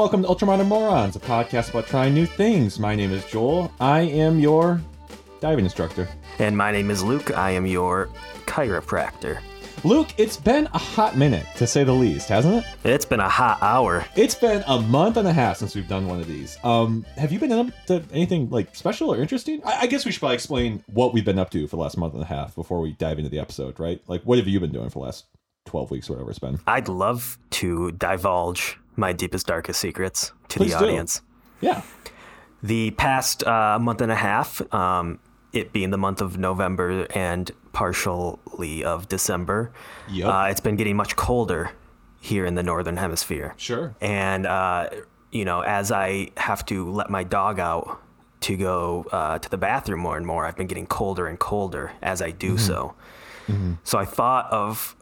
welcome 0.00 0.22
to 0.22 0.28
Ultramodern 0.28 0.66
Morons, 0.66 1.14
a 1.14 1.20
podcast 1.20 1.68
about 1.68 1.86
trying 1.86 2.14
new 2.14 2.24
things. 2.24 2.78
My 2.78 2.94
name 2.94 3.12
is 3.12 3.22
Joel. 3.26 3.70
I 3.80 4.00
am 4.00 4.38
your 4.38 4.80
diving 5.40 5.66
instructor. 5.66 6.08
And 6.38 6.56
my 6.56 6.72
name 6.72 6.90
is 6.90 7.02
Luke. 7.02 7.36
I 7.36 7.50
am 7.50 7.66
your 7.66 8.08
chiropractor. 8.46 9.42
Luke, 9.84 10.08
it's 10.16 10.38
been 10.38 10.70
a 10.72 10.78
hot 10.78 11.18
minute, 11.18 11.44
to 11.56 11.66
say 11.66 11.84
the 11.84 11.92
least, 11.92 12.30
hasn't 12.30 12.64
it? 12.64 12.64
It's 12.82 13.04
been 13.04 13.20
a 13.20 13.28
hot 13.28 13.58
hour. 13.60 14.06
It's 14.16 14.34
been 14.34 14.64
a 14.66 14.80
month 14.80 15.18
and 15.18 15.28
a 15.28 15.34
half 15.34 15.58
since 15.58 15.74
we've 15.74 15.86
done 15.86 16.08
one 16.08 16.18
of 16.18 16.26
these. 16.26 16.56
Um, 16.64 17.04
have 17.18 17.30
you 17.30 17.38
been 17.38 17.52
up 17.52 17.66
to 17.88 18.02
anything 18.10 18.48
like 18.48 18.74
special 18.74 19.12
or 19.12 19.20
interesting? 19.20 19.60
I, 19.66 19.80
I 19.82 19.86
guess 19.86 20.06
we 20.06 20.12
should 20.12 20.20
probably 20.20 20.36
explain 20.36 20.82
what 20.86 21.12
we've 21.12 21.26
been 21.26 21.38
up 21.38 21.50
to 21.50 21.66
for 21.66 21.76
the 21.76 21.82
last 21.82 21.98
month 21.98 22.14
and 22.14 22.22
a 22.22 22.26
half 22.26 22.54
before 22.54 22.80
we 22.80 22.92
dive 22.92 23.18
into 23.18 23.28
the 23.28 23.38
episode, 23.38 23.78
right? 23.78 24.00
Like, 24.06 24.22
what 24.22 24.38
have 24.38 24.48
you 24.48 24.60
been 24.60 24.72
doing 24.72 24.88
for 24.88 25.00
the 25.00 25.04
last 25.04 25.26
12 25.66 25.90
weeks 25.90 26.08
or 26.08 26.14
whatever 26.14 26.30
it's 26.30 26.38
been? 26.38 26.58
I'd 26.66 26.88
love 26.88 27.38
to 27.50 27.92
divulge 27.92 28.79
my 28.96 29.12
deepest, 29.12 29.46
darkest 29.46 29.80
secrets 29.80 30.32
to 30.48 30.58
Please 30.58 30.72
the 30.72 30.78
do. 30.78 30.84
audience. 30.86 31.22
Yeah. 31.60 31.82
The 32.62 32.90
past 32.92 33.46
uh, 33.46 33.78
month 33.80 34.00
and 34.00 34.12
a 34.12 34.16
half, 34.16 34.60
um, 34.74 35.18
it 35.52 35.72
being 35.72 35.90
the 35.90 35.98
month 35.98 36.20
of 36.20 36.38
November 36.38 37.06
and 37.14 37.50
partially 37.72 38.84
of 38.84 39.08
December, 39.08 39.72
Yep. 40.10 40.26
uh, 40.28 40.46
it's 40.50 40.60
been 40.60 40.76
getting 40.76 40.96
much 40.96 41.16
colder 41.16 41.70
here 42.20 42.44
in 42.44 42.54
the 42.54 42.62
northern 42.62 42.96
hemisphere. 42.98 43.54
Sure. 43.56 43.94
And, 44.00 44.46
uh, 44.46 44.90
you 45.32 45.44
know, 45.44 45.60
as 45.62 45.90
I 45.90 46.30
have 46.36 46.66
to 46.66 46.90
let 46.90 47.08
my 47.08 47.24
dog 47.24 47.58
out 47.58 48.00
to 48.40 48.56
go 48.56 49.06
uh, 49.12 49.38
to 49.38 49.48
the 49.48 49.56
bathroom 49.56 50.00
more 50.00 50.16
and 50.16 50.26
more, 50.26 50.44
I've 50.46 50.56
been 50.56 50.66
getting 50.66 50.86
colder 50.86 51.26
and 51.26 51.38
colder 51.38 51.92
as 52.02 52.20
I 52.20 52.30
do 52.30 52.58
so. 52.58 52.94
So 53.82 53.98
I 53.98 54.04
thought 54.04 54.46
of 54.52 54.94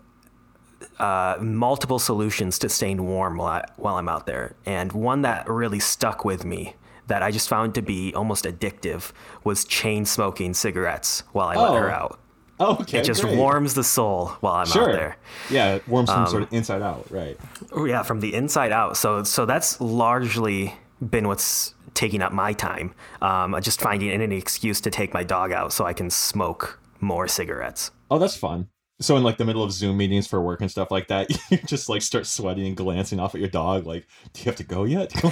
uh, 0.98 1.36
multiple 1.40 1.98
solutions 1.98 2.58
to 2.60 2.68
staying 2.68 3.04
warm 3.04 3.36
while, 3.36 3.48
I, 3.48 3.64
while 3.76 3.96
I'm 3.96 4.08
out 4.08 4.26
there. 4.26 4.54
And 4.66 4.92
one 4.92 5.22
that 5.22 5.48
really 5.48 5.80
stuck 5.80 6.24
with 6.24 6.44
me 6.44 6.74
that 7.06 7.22
I 7.22 7.30
just 7.30 7.48
found 7.48 7.74
to 7.76 7.82
be 7.82 8.14
almost 8.14 8.44
addictive 8.44 9.12
was 9.44 9.64
chain 9.64 10.04
smoking 10.04 10.54
cigarettes 10.54 11.22
while 11.32 11.48
I 11.48 11.54
Oh, 11.56 11.72
let 11.72 11.80
her 11.80 11.90
out. 11.90 12.20
Okay. 12.60 12.98
It 12.98 13.04
just 13.04 13.22
great. 13.22 13.36
warms 13.38 13.74
the 13.74 13.84
soul 13.84 14.28
while 14.40 14.54
I'm 14.54 14.66
Sure. 14.66 14.90
out 14.90 14.92
there. 14.92 15.16
Yeah, 15.48 15.74
it 15.76 15.88
warms 15.88 16.10
from 16.12 16.26
sort 16.26 16.42
of 16.42 16.52
inside 16.52 16.82
out, 16.82 17.06
right? 17.10 17.38
Oh, 17.72 17.84
yeah, 17.84 18.02
from 18.02 18.18
the 18.20 18.34
inside 18.34 18.72
out. 18.72 18.96
So 18.96 19.22
so 19.22 19.46
that's 19.46 19.80
largely 19.80 20.74
been 21.00 21.28
what's 21.28 21.74
taking 21.94 22.20
up 22.20 22.32
my 22.32 22.52
time. 22.52 22.94
Um, 23.22 23.56
just 23.62 23.80
finding 23.80 24.10
any 24.10 24.36
excuse 24.36 24.80
to 24.82 24.90
take 24.90 25.14
my 25.14 25.22
dog 25.22 25.52
out 25.52 25.72
so 25.72 25.86
I 25.86 25.92
can 25.92 26.10
smoke 26.10 26.80
more 27.00 27.28
cigarettes. 27.28 27.90
Oh, 28.10 28.18
that's 28.18 28.36
fun. 28.36 28.68
So 29.00 29.16
in 29.16 29.22
like 29.22 29.36
the 29.36 29.44
middle 29.44 29.62
of 29.62 29.70
Zoom 29.70 29.96
meetings 29.96 30.26
for 30.26 30.40
work 30.40 30.60
and 30.60 30.68
stuff 30.70 30.90
like 30.90 31.06
that, 31.08 31.30
you 31.50 31.58
just 31.58 31.88
like 31.88 32.02
start 32.02 32.26
sweating 32.26 32.66
and 32.66 32.76
glancing 32.76 33.20
off 33.20 33.34
at 33.34 33.40
your 33.40 33.50
dog. 33.50 33.86
Like, 33.86 34.06
do 34.32 34.40
you 34.40 34.44
have 34.46 34.56
to 34.56 34.64
go 34.64 34.84
yet? 34.84 35.12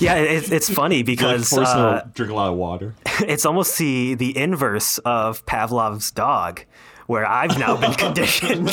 Yeah, 0.00 0.14
it's, 0.16 0.50
it's 0.50 0.70
funny 0.70 1.02
because 1.02 1.50
her 1.50 1.62
uh, 1.62 2.00
drink 2.14 2.32
a 2.32 2.34
lot 2.34 2.50
of 2.50 2.56
water. 2.56 2.94
it's 3.20 3.44
almost 3.44 3.76
the 3.76 4.14
the 4.14 4.36
inverse 4.36 4.98
of 4.98 5.44
Pavlov's 5.44 6.10
dog, 6.10 6.64
where 7.06 7.26
I've 7.26 7.58
now 7.58 7.76
been 7.76 7.92
conditioned. 7.92 8.70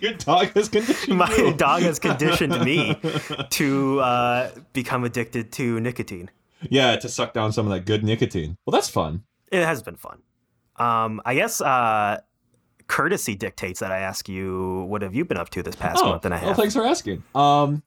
your 0.00 0.14
dog 0.14 0.48
has 0.54 0.68
conditioned 0.68 1.18
My 1.18 1.32
you. 1.36 1.54
dog 1.54 1.82
has 1.82 2.00
conditioned 2.00 2.60
me 2.64 2.98
to 3.50 4.00
uh, 4.00 4.50
become 4.72 5.04
addicted 5.04 5.52
to 5.52 5.78
nicotine. 5.78 6.30
Yeah, 6.68 6.96
to 6.96 7.08
suck 7.08 7.34
down 7.34 7.52
some 7.52 7.66
of 7.66 7.72
that 7.72 7.84
good 7.86 8.02
nicotine. 8.02 8.56
Well, 8.66 8.72
that's 8.72 8.88
fun. 8.88 9.22
It 9.52 9.64
has 9.64 9.82
been 9.82 9.96
fun. 9.96 10.22
Um, 10.76 11.20
I 11.24 11.34
guess 11.34 11.60
uh, 11.60 12.20
courtesy 12.92 13.34
dictates 13.34 13.80
that 13.80 13.90
I 13.90 14.00
ask 14.00 14.28
you, 14.28 14.84
what 14.88 15.00
have 15.00 15.14
you 15.14 15.24
been 15.24 15.38
up 15.38 15.48
to 15.50 15.62
this 15.62 15.74
past 15.74 16.04
month 16.04 16.26
and 16.26 16.34
a 16.34 16.36
Oh, 16.36 16.40
well, 16.40 16.48
half? 16.50 16.56
thanks 16.58 16.74
for 16.74 16.84
asking. 16.84 17.22
Um, 17.34 17.82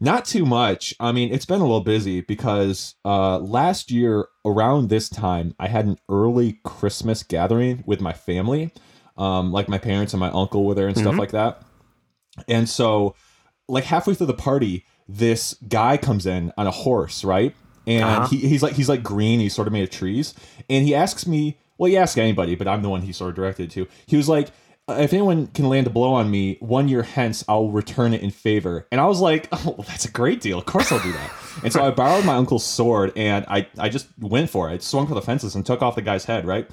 not 0.00 0.24
too 0.24 0.44
much. 0.44 0.92
I 0.98 1.12
mean, 1.12 1.32
it's 1.32 1.44
been 1.46 1.60
a 1.60 1.64
little 1.64 1.82
busy 1.82 2.20
because 2.22 2.96
uh, 3.04 3.38
last 3.38 3.92
year 3.92 4.26
around 4.44 4.88
this 4.88 5.08
time, 5.08 5.54
I 5.60 5.68
had 5.68 5.86
an 5.86 5.98
early 6.08 6.58
Christmas 6.64 7.22
gathering 7.22 7.84
with 7.86 8.00
my 8.00 8.12
family. 8.12 8.72
Um, 9.16 9.52
like 9.52 9.68
my 9.68 9.78
parents 9.78 10.14
and 10.14 10.20
my 10.20 10.30
uncle 10.30 10.64
were 10.64 10.74
there 10.74 10.88
and 10.88 10.96
stuff 10.98 11.18
like 11.18 11.30
that. 11.32 11.62
And 12.48 12.68
so, 12.68 13.14
like 13.68 13.84
halfway 13.84 14.14
through 14.14 14.28
the 14.28 14.34
party, 14.34 14.84
this 15.08 15.54
guy 15.68 15.96
comes 15.96 16.26
in 16.26 16.52
on 16.56 16.66
a 16.66 16.70
horse, 16.72 17.22
right? 17.22 17.54
And 17.86 18.02
Uh-huh. 18.04 18.26
he, 18.28 18.36
he's 18.48 18.62
like 18.62 18.72
he's 18.74 18.88
like 18.88 19.02
green. 19.02 19.38
He's 19.40 19.54
sort 19.54 19.68
of 19.68 19.72
made 19.72 19.82
of 19.84 19.90
trees, 19.90 20.34
and 20.68 20.84
he 20.84 20.94
asks 20.94 21.26
me. 21.26 21.58
Well, 21.80 21.90
you 21.90 21.96
ask 21.96 22.18
anybody, 22.18 22.56
but 22.56 22.68
I'm 22.68 22.82
the 22.82 22.90
one 22.90 23.00
he 23.00 23.12
sort 23.12 23.30
of 23.30 23.36
directed 23.36 23.70
to. 23.70 23.88
He 24.04 24.18
was 24.18 24.28
like, 24.28 24.48
"Uh, 24.86 24.98
"If 25.00 25.14
anyone 25.14 25.46
can 25.46 25.66
land 25.66 25.86
a 25.86 25.90
blow 25.90 26.12
on 26.12 26.30
me, 26.30 26.58
one 26.60 26.88
year 26.88 27.02
hence, 27.02 27.42
I'll 27.48 27.70
return 27.70 28.12
it 28.12 28.20
in 28.20 28.30
favor." 28.30 28.86
And 28.92 29.00
I 29.00 29.06
was 29.06 29.22
like, 29.22 29.48
"Oh, 29.52 29.82
that's 29.88 30.04
a 30.04 30.10
great 30.10 30.42
deal. 30.42 30.58
Of 30.58 30.66
course, 30.66 30.92
I'll 30.92 31.02
do 31.02 31.10
that." 31.12 31.32
and 31.64 31.72
so 31.72 31.82
I 31.82 31.90
borrowed 31.90 32.26
my 32.26 32.34
uncle's 32.34 32.66
sword, 32.66 33.14
and 33.16 33.46
I 33.48 33.66
I 33.78 33.88
just 33.88 34.08
went 34.18 34.50
for 34.50 34.70
it. 34.70 34.82
Swung 34.82 35.06
for 35.06 35.14
the 35.14 35.22
fences 35.22 35.54
and 35.54 35.64
took 35.64 35.80
off 35.80 35.94
the 35.94 36.02
guy's 36.02 36.26
head. 36.26 36.44
Right. 36.44 36.68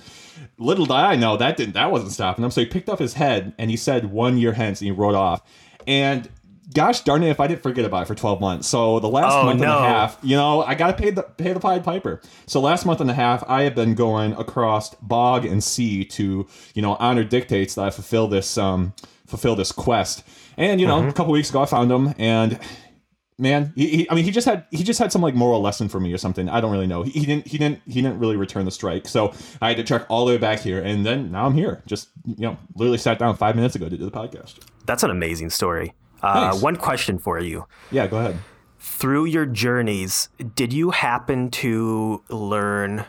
Little 0.57 0.85
did 0.85 0.93
I 0.93 1.15
know 1.15 1.37
that 1.37 1.55
didn't 1.55 1.75
that 1.75 1.89
wasn't 1.89 2.11
stopping 2.11 2.43
him. 2.43 2.51
So 2.51 2.59
he 2.59 2.67
picked 2.67 2.89
up 2.89 2.99
his 2.99 3.13
head 3.13 3.53
and 3.57 3.71
he 3.71 3.77
said 3.77 4.11
one 4.11 4.37
year 4.37 4.51
hence, 4.51 4.81
and 4.81 4.87
he 4.87 4.91
rode 4.91 5.15
off. 5.15 5.41
And 5.87 6.27
gosh 6.73 7.01
darn 7.01 7.23
it, 7.23 7.29
if 7.29 7.39
I 7.39 7.47
didn't 7.47 7.63
forget 7.63 7.85
about 7.85 8.03
it 8.03 8.05
for 8.07 8.15
twelve 8.15 8.39
months. 8.41 8.67
So 8.67 8.99
the 8.99 9.07
last 9.09 9.33
Oh, 9.33 9.45
month 9.45 9.61
and 9.61 9.69
a 9.71 9.79
half, 9.79 10.17
you 10.21 10.35
know, 10.35 10.63
I 10.63 10.75
gotta 10.75 10.93
pay 10.93 11.11
the 11.11 11.23
pay 11.23 11.53
the 11.53 11.59
Pied 11.59 11.83
Piper. 11.83 12.21
So 12.45 12.59
last 12.59 12.85
month 12.85 13.01
and 13.01 13.09
a 13.09 13.13
half, 13.13 13.43
I 13.47 13.63
have 13.63 13.75
been 13.75 13.95
going 13.95 14.33
across 14.33 14.93
bog 14.95 15.45
and 15.45 15.63
sea 15.63 16.03
to, 16.05 16.47
you 16.73 16.81
know, 16.81 16.95
honor 16.99 17.23
dictates 17.23 17.75
that 17.75 17.85
I 17.85 17.89
fulfill 17.89 18.27
this 18.27 18.57
um 18.57 18.93
fulfill 19.25 19.55
this 19.55 19.71
quest. 19.71 20.23
And 20.57 20.81
you 20.81 20.87
know, 20.87 20.99
Mm-hmm. 20.99 21.09
a 21.09 21.13
couple 21.13 21.33
weeks 21.33 21.49
ago, 21.49 21.61
I 21.61 21.65
found 21.67 21.91
him, 21.91 22.13
and 22.17 22.59
man, 23.37 23.71
he, 23.75 23.87
he, 23.89 24.09
I 24.09 24.15
mean, 24.15 24.23
he 24.25 24.31
just 24.31 24.45
had 24.47 24.65
he 24.71 24.83
just 24.83 24.99
had 24.99 25.11
some 25.11 25.21
like 25.21 25.35
moral 25.35 25.61
lesson 25.61 25.87
for 25.89 25.99
me 25.99 26.11
or 26.11 26.17
something. 26.17 26.49
I 26.49 26.59
don't 26.61 26.71
really 26.71 26.87
know. 26.87 27.03
He, 27.03 27.11
he 27.11 27.25
didn't 27.25 27.47
he 27.47 27.57
didn't 27.57 27.81
he 27.85 28.01
didn't 28.01 28.19
really 28.19 28.35
return 28.35 28.65
the 28.65 28.71
strike. 28.71 29.07
So 29.07 29.33
I 29.61 29.67
had 29.69 29.77
to 29.77 29.83
trek 29.83 30.05
all 30.09 30.25
the 30.25 30.31
way 30.31 30.37
back 30.37 30.59
here, 30.59 30.81
and 30.81 31.05
then 31.05 31.31
now 31.31 31.45
I'm 31.45 31.53
here. 31.53 31.83
Just 31.85 32.09
you 32.25 32.35
know, 32.47 32.57
literally 32.75 32.97
sat 32.97 33.19
down 33.19 33.35
five 33.37 33.55
minutes 33.55 33.75
ago 33.75 33.87
to 33.89 33.97
do 33.97 34.03
the 34.05 34.11
podcast. 34.11 34.55
That's 34.85 35.03
an 35.03 35.11
amazing 35.11 35.51
story. 35.51 35.93
Uh, 36.21 36.49
Thanks. 36.51 36.63
one 36.63 36.75
question 36.75 37.17
for 37.19 37.39
you. 37.39 37.65
Yeah, 37.91 38.07
go 38.07 38.17
ahead. 38.17 38.39
Through 38.79 39.25
your 39.25 39.45
journeys, 39.45 40.29
did 40.55 40.73
you 40.73 40.91
happen 40.91 41.49
to 41.51 42.23
learn 42.29 43.05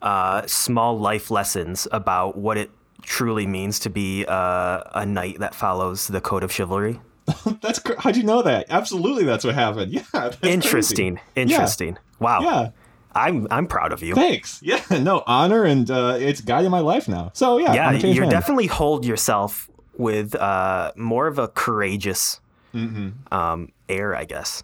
uh, 0.00 0.46
small 0.46 0.98
life 0.98 1.30
lessons 1.30 1.86
about 1.92 2.36
what 2.36 2.56
it 2.58 2.70
truly 3.02 3.46
means 3.46 3.78
to 3.80 3.90
be 3.90 4.24
uh, 4.26 4.82
a 4.94 5.06
knight 5.06 5.38
that 5.40 5.54
follows 5.54 6.08
the 6.08 6.20
code 6.20 6.42
of 6.44 6.52
chivalry? 6.52 7.00
That's 7.60 7.78
cr- 7.78 7.94
how'd 7.98 8.16
you 8.16 8.24
know 8.24 8.42
that? 8.42 8.66
Absolutely, 8.68 9.22
that's 9.24 9.44
what 9.44 9.54
happened. 9.54 9.92
Yeah, 9.92 10.02
that's 10.12 10.36
crazy. 10.36 10.52
Interesting. 10.54 11.20
Interesting. 11.36 11.98
Wow. 12.18 12.40
Yeah, 12.40 12.70
I'm 13.14 13.46
I'm 13.50 13.68
proud 13.68 13.92
of 13.92 14.02
you. 14.02 14.14
thanks. 14.16 14.60
Yeah, 14.64 14.80
no 14.90 15.22
honor, 15.26 15.62
and 15.64 15.88
uh, 15.88 16.16
it's 16.18 16.40
guiding 16.40 16.72
my 16.72 16.80
life 16.80 17.06
now. 17.08 17.30
So 17.32 17.58
yeah, 17.58 17.74
yeah, 17.74 17.88
I'm 17.88 17.96
a 17.96 18.00
changed 18.00 18.18
you 18.18 18.28
definitely 18.28 18.66
hold 18.66 19.04
yourself 19.04 19.70
with 19.96 20.34
uh, 20.34 20.92
more 20.96 21.26
of 21.26 21.38
a 21.38 21.48
courageous 21.48 22.40
Mm-hmm. 22.74 23.34
um, 23.34 23.70
air, 23.90 24.16
I 24.16 24.24
guess. 24.24 24.62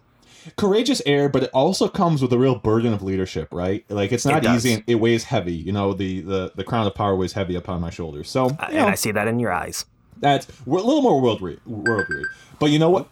courageous 0.57 0.99
air, 1.05 1.29
but 1.29 1.43
it 1.43 1.51
also 1.53 1.87
comes 1.87 2.23
with 2.23 2.33
a 2.33 2.39
real 2.39 2.55
burden 2.55 2.91
of 2.91 3.03
leadership, 3.03 3.53
right? 3.53 3.85
Like 3.87 4.11
it's 4.11 4.25
not 4.25 4.43
It 4.43 4.49
easy. 4.49 4.73
And 4.73 4.83
it 4.87 4.95
weighs 4.95 5.25
heavy. 5.25 5.53
You 5.53 5.71
know, 5.73 5.93
the 5.93 6.21
the 6.21 6.51
the 6.55 6.63
crown 6.63 6.87
of 6.87 6.95
power 6.95 7.15
weighs 7.15 7.33
heavy 7.33 7.53
upon 7.55 7.81
my 7.81 7.91
shoulders. 7.91 8.27
So 8.27 8.47
Uh, 8.47 8.55
And 8.69 8.73
know, 8.77 8.87
I 8.87 8.95
see 8.95 9.11
that 9.11 9.27
in 9.27 9.39
your 9.39 9.51
eyes. 9.53 9.85
that's 10.17 10.47
we're 10.65 10.79
a 10.79 10.83
little 10.83 11.03
more 11.03 11.21
world 11.21 11.39
weary, 11.39 11.59
world 11.67 12.05
weary. 12.09 12.25
But 12.57 12.71
you 12.71 12.79
know 12.79 12.89
what? 12.89 13.07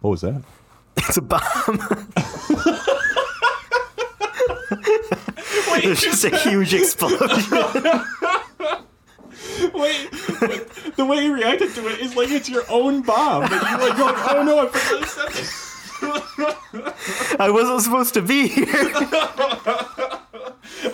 What 0.00 0.10
was 0.10 0.20
that? 0.22 0.42
It's 0.96 1.16
a 1.16 1.22
bomb. 1.22 1.40
Wait, 5.72 5.84
There's 5.84 6.00
just 6.00 6.24
a 6.24 6.36
huge 6.36 6.74
explosion. 6.74 7.20
Wait, 9.74 10.10
the 10.96 11.04
way 11.04 11.24
you 11.24 11.34
reacted 11.34 11.74
to 11.74 11.86
it 11.88 11.98
is 12.00 12.14
like 12.16 12.30
it's 12.30 12.48
your 12.48 12.62
own 12.70 13.02
bomb. 13.02 13.42
But 13.42 13.50
you're 13.52 13.78
like 13.88 13.96
going, 13.96 14.14
oh 14.16 14.42
no, 14.44 14.58
I 14.60 14.66
forgot 14.68 15.02
to 15.02 15.08
set 15.08 15.32
this. 15.32 15.64
I 17.40 17.50
wasn't 17.50 17.82
supposed 17.82 18.14
to 18.14 18.22
be 18.22 18.46
here. 18.48 18.66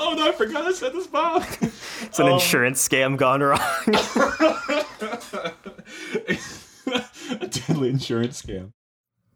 Oh 0.01 0.15
no, 0.15 0.29
I 0.29 0.33
forgot 0.33 0.63
to 0.63 0.73
set 0.73 0.93
this 0.93 1.07
bomb. 1.07 1.43
It's 1.61 2.19
an 2.19 2.27
um, 2.27 2.33
insurance 2.35 2.87
scam 2.87 3.17
gone 3.19 3.43
wrong. 3.43 3.61
a 7.41 7.47
deadly 7.49 7.89
insurance 7.91 8.41
scam. 8.41 8.71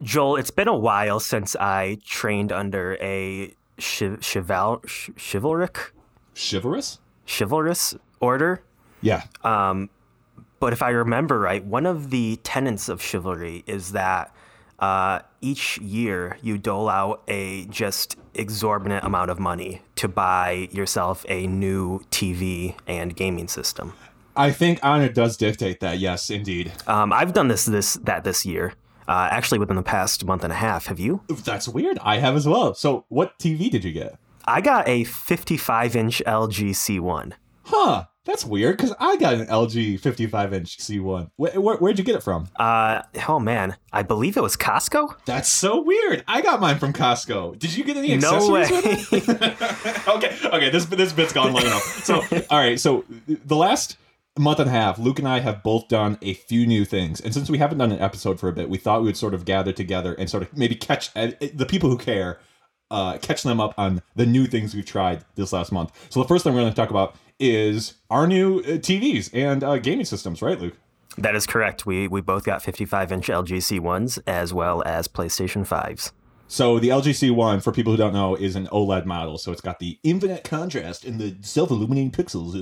Joel, 0.03 0.37
it's 0.37 0.51
been 0.51 0.69
a 0.69 0.77
while 0.77 1.21
since 1.21 1.55
I 1.57 1.99
trained 2.05 2.53
under 2.53 2.97
a 3.01 3.55
chival- 3.79 4.83
chivalric, 5.17 5.93
Chivalrous? 6.35 6.99
chivalrous 7.27 7.95
order. 8.21 8.63
Yeah. 9.01 9.25
Um, 9.45 9.91
but 10.61 10.73
if 10.73 10.83
I 10.83 10.91
remember 10.91 11.39
right, 11.39 11.65
one 11.65 11.87
of 11.87 12.11
the 12.11 12.37
tenets 12.43 12.89
of 12.89 13.01
chivalry 13.03 13.65
is 13.67 13.93
that 13.93 14.35
uh, 14.79 15.21
each 15.41 15.79
year 15.79 16.39
you 16.43 16.59
dole 16.59 16.89
out 16.89 17.23
a 17.29 17.67
just 17.67 18.17
exorbitant 18.35 19.05
amount 19.05 19.31
of 19.31 19.39
money 19.39 19.83
to 19.97 20.09
buy 20.09 20.69
yourself 20.71 21.25
a 21.29 21.47
new 21.47 22.01
TV 22.11 22.77
and 22.87 23.15
gaming 23.15 23.49
system. 23.49 23.93
I 24.37 24.53
think 24.53 24.79
honor 24.85 25.09
does 25.09 25.37
dictate 25.37 25.81
that. 25.81 25.99
Yes, 25.99 26.31
indeed. 26.31 26.73
Um, 26.87 27.13
I've 27.13 27.33
done 27.33 27.49
this 27.49 27.65
this 27.65 27.95
that 28.05 28.23
this 28.25 28.47
year. 28.47 28.75
Uh, 29.09 29.27
actually, 29.31 29.59
within 29.59 29.77
the 29.77 29.83
past 29.83 30.25
month 30.27 30.45
and 30.45 30.53
a 30.53 30.57
half. 30.57 30.87
Have 30.87 31.01
you? 31.01 31.23
That's 31.29 31.67
weird. 31.67 31.99
I 32.03 32.19
have 32.19 32.37
as 32.37 32.47
well. 32.47 32.75
So, 32.75 33.07
what 33.09 33.39
TV 33.39 33.71
did 33.71 33.83
you 33.83 33.91
get? 33.93 34.19
I 34.45 34.61
got 34.61 34.87
a 34.87 35.05
55 35.05 35.97
inch 35.97 36.23
LG 36.27 36.71
C1. 36.71 37.33
Huh. 37.65 38.05
That's 38.29 38.45
weird 38.45 38.77
because 38.77 38.95
I 39.01 39.17
got 39.17 39.33
an 39.33 39.47
LG 39.47 40.01
55 40.01 40.53
inch 40.53 40.77
C1. 40.77 41.31
Where, 41.37 41.59
where, 41.59 41.77
where'd 41.79 41.99
you 41.99 42.05
get 42.05 42.15
it 42.15 42.23
from? 42.23 42.47
Uh, 42.57 43.01
oh 43.27 43.41
man, 43.41 43.75
I 43.91 44.03
believe 44.03 44.37
it 44.37 44.43
was 44.43 44.55
Costco. 44.55 45.15
That's 45.25 45.49
so 45.49 45.81
weird. 45.81 46.25
I 46.29 46.43
got 46.43 46.61
mine 46.61 46.79
from 46.79 46.93
Costco. 46.93 47.59
Did 47.59 47.75
you 47.75 47.85
get 47.85 47.97
any 47.97 48.13
accessories? 48.13 48.71
No 48.71 48.77
way. 48.77 49.25
okay, 50.17 50.39
okay. 50.45 50.69
This 50.69 50.85
this 50.85 51.15
bit's 51.15 51.33
gone 51.33 51.55
long 51.55 51.63
enough. 51.63 51.83
So, 52.05 52.23
all 52.51 52.59
right. 52.59 52.79
So 52.79 53.07
the 53.27 53.57
last 53.57 53.97
month 54.37 54.61
and 54.61 54.69
a 54.69 54.73
half, 54.73 54.99
Luke 54.99 55.19
and 55.19 55.27
I 55.27 55.41
have 55.41 55.63
both 55.63 55.89
done 55.89 56.19
a 56.21 56.35
few 56.35 56.67
new 56.67 56.85
things, 56.85 57.23
and 57.23 57.33
since 57.33 57.49
we 57.49 57.57
haven't 57.57 57.79
done 57.79 57.93
an 57.93 58.01
episode 58.01 58.39
for 58.39 58.51
a 58.51 58.53
bit, 58.53 58.69
we 58.69 58.77
thought 58.77 59.01
we 59.01 59.07
would 59.07 59.17
sort 59.17 59.33
of 59.33 59.47
gather 59.47 59.73
together 59.73 60.13
and 60.13 60.29
sort 60.29 60.43
of 60.43 60.55
maybe 60.55 60.75
catch 60.75 61.09
uh, 61.17 61.31
the 61.55 61.65
people 61.65 61.89
who 61.89 61.97
care, 61.97 62.41
uh, 62.91 63.19
catch 63.19 63.43
them 63.43 63.61
up 63.61 63.75
on 63.79 64.03
the 64.17 64.27
new 64.27 64.47
things 64.47 64.75
we've 64.75 64.87
tried 64.87 65.25
this 65.35 65.53
last 65.53 65.73
month. 65.73 65.93
So 66.11 66.23
the 66.23 66.29
first 66.29 66.45
thing 66.45 66.55
we're 66.55 66.61
going 66.61 66.73
to 66.73 66.77
talk 66.77 66.91
about 66.91 67.17
is 67.39 67.95
our 68.11 68.27
new 68.27 68.61
uh, 68.61 68.79
TVs 68.79 69.31
and 69.33 69.63
uh, 69.63 69.79
gaming 69.79 70.05
systems, 70.05 70.43
right, 70.43 70.61
Luke? 70.61 70.77
That 71.17 71.35
is 71.35 71.47
correct. 71.47 71.85
We 71.85 72.07
we 72.07 72.21
both 72.21 72.45
got 72.45 72.63
55 72.63 73.11
inch 73.11 73.27
LG 73.27 73.57
C1s 73.57 74.21
as 74.27 74.55
well 74.55 74.83
as 74.87 75.09
PlayStation 75.09 75.67
5s. 75.67 76.13
So 76.49 76.79
the 76.79 76.89
LG 76.89 77.11
C1, 77.11 77.63
for 77.63 77.73
people 77.73 77.93
who 77.93 77.99
don't 77.99 78.15
know, 78.15 78.35
is 78.35 78.57
an 78.57 78.67
OLED 78.69 79.05
model. 79.05 79.37
So 79.37 79.53
it's 79.53 79.61
got 79.61 79.79
the 79.79 79.99
infinite 80.03 80.45
contrast 80.45 81.05
and 81.05 81.21
the 81.21 81.37
self-illuminating 81.43 82.11
pixels. 82.11 82.55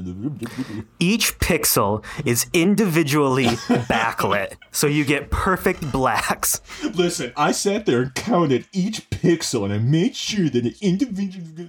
Each 0.98 1.38
pixel 1.38 2.04
is 2.24 2.46
individually 2.52 3.46
backlit, 3.86 4.54
so 4.72 4.88
you 4.88 5.04
get 5.04 5.30
perfect 5.30 5.92
blacks. 5.92 6.60
Listen, 6.94 7.32
I 7.36 7.52
sat 7.52 7.86
there 7.86 8.02
and 8.02 8.14
counted 8.14 8.66
each 8.72 9.08
pixel, 9.10 9.64
and 9.64 9.72
I 9.72 9.78
made 9.78 10.16
sure 10.16 10.48
that 10.48 10.66
it 10.66 10.76
individually. 10.82 11.68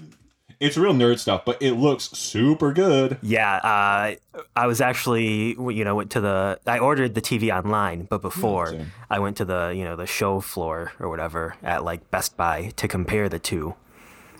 It's 0.59 0.75
real 0.75 0.93
nerd 0.93 1.19
stuff, 1.19 1.45
but 1.45 1.61
it 1.61 1.73
looks 1.73 2.05
super 2.11 2.73
good. 2.73 3.17
Yeah, 3.21 3.57
uh, 3.57 4.15
I 4.55 4.67
was 4.67 4.81
actually, 4.81 5.49
you 5.51 5.83
know, 5.83 5.95
went 5.95 6.11
to 6.11 6.21
the. 6.21 6.59
I 6.65 6.79
ordered 6.79 7.13
the 7.13 7.21
TV 7.21 7.55
online, 7.55 8.07
but 8.09 8.21
before 8.23 8.67
same. 8.67 8.91
I 9.09 9.19
went 9.19 9.37
to 9.37 9.45
the, 9.45 9.73
you 9.75 9.83
know, 9.83 9.95
the 9.95 10.07
show 10.07 10.39
floor 10.39 10.93
or 10.99 11.09
whatever 11.09 11.55
at 11.61 11.83
like 11.83 12.09
Best 12.09 12.37
Buy 12.37 12.71
to 12.77 12.87
compare 12.87 13.29
the 13.29 13.37
two, 13.37 13.75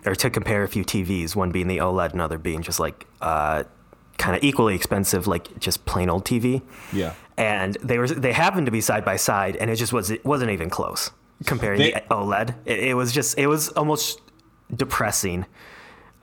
or 0.08 0.16
to 0.16 0.30
compare 0.32 0.64
a 0.64 0.68
few 0.68 0.84
TVs. 0.84 1.36
One 1.36 1.52
being 1.52 1.68
the 1.68 1.78
OLED, 1.78 2.06
and 2.06 2.14
another 2.16 2.40
being 2.40 2.64
just 2.64 2.80
like 2.80 3.06
uh, 3.22 3.64
kind 4.18 4.36
of 4.36 4.44
equally 4.44 4.74
expensive, 4.74 5.28
like 5.28 5.60
just 5.60 5.86
plain 5.86 6.10
old 6.10 6.26
TV. 6.26 6.64
Yeah. 6.92 7.14
And 7.38 7.76
they 7.84 8.00
were 8.00 8.08
they 8.08 8.34
happened 8.34 8.66
to 8.66 8.72
be 8.72 8.82
side 8.82 9.06
by 9.06 9.18
side, 9.18 9.56
and 9.58 9.70
it 9.70 9.76
just 9.76 9.94
was 9.94 10.10
it 10.10 10.26
wasn't 10.26 10.50
even 10.50 10.72
close 10.72 11.12
comparing 11.46 11.78
They- 11.78 11.92
the 11.92 12.02
OLED. 12.10 12.56
It, 12.66 12.80
it 12.80 12.94
was 12.96 13.12
just 13.12 13.38
it 13.38 13.46
was 13.46 13.70
almost 13.70 14.20
depressing 14.76 15.46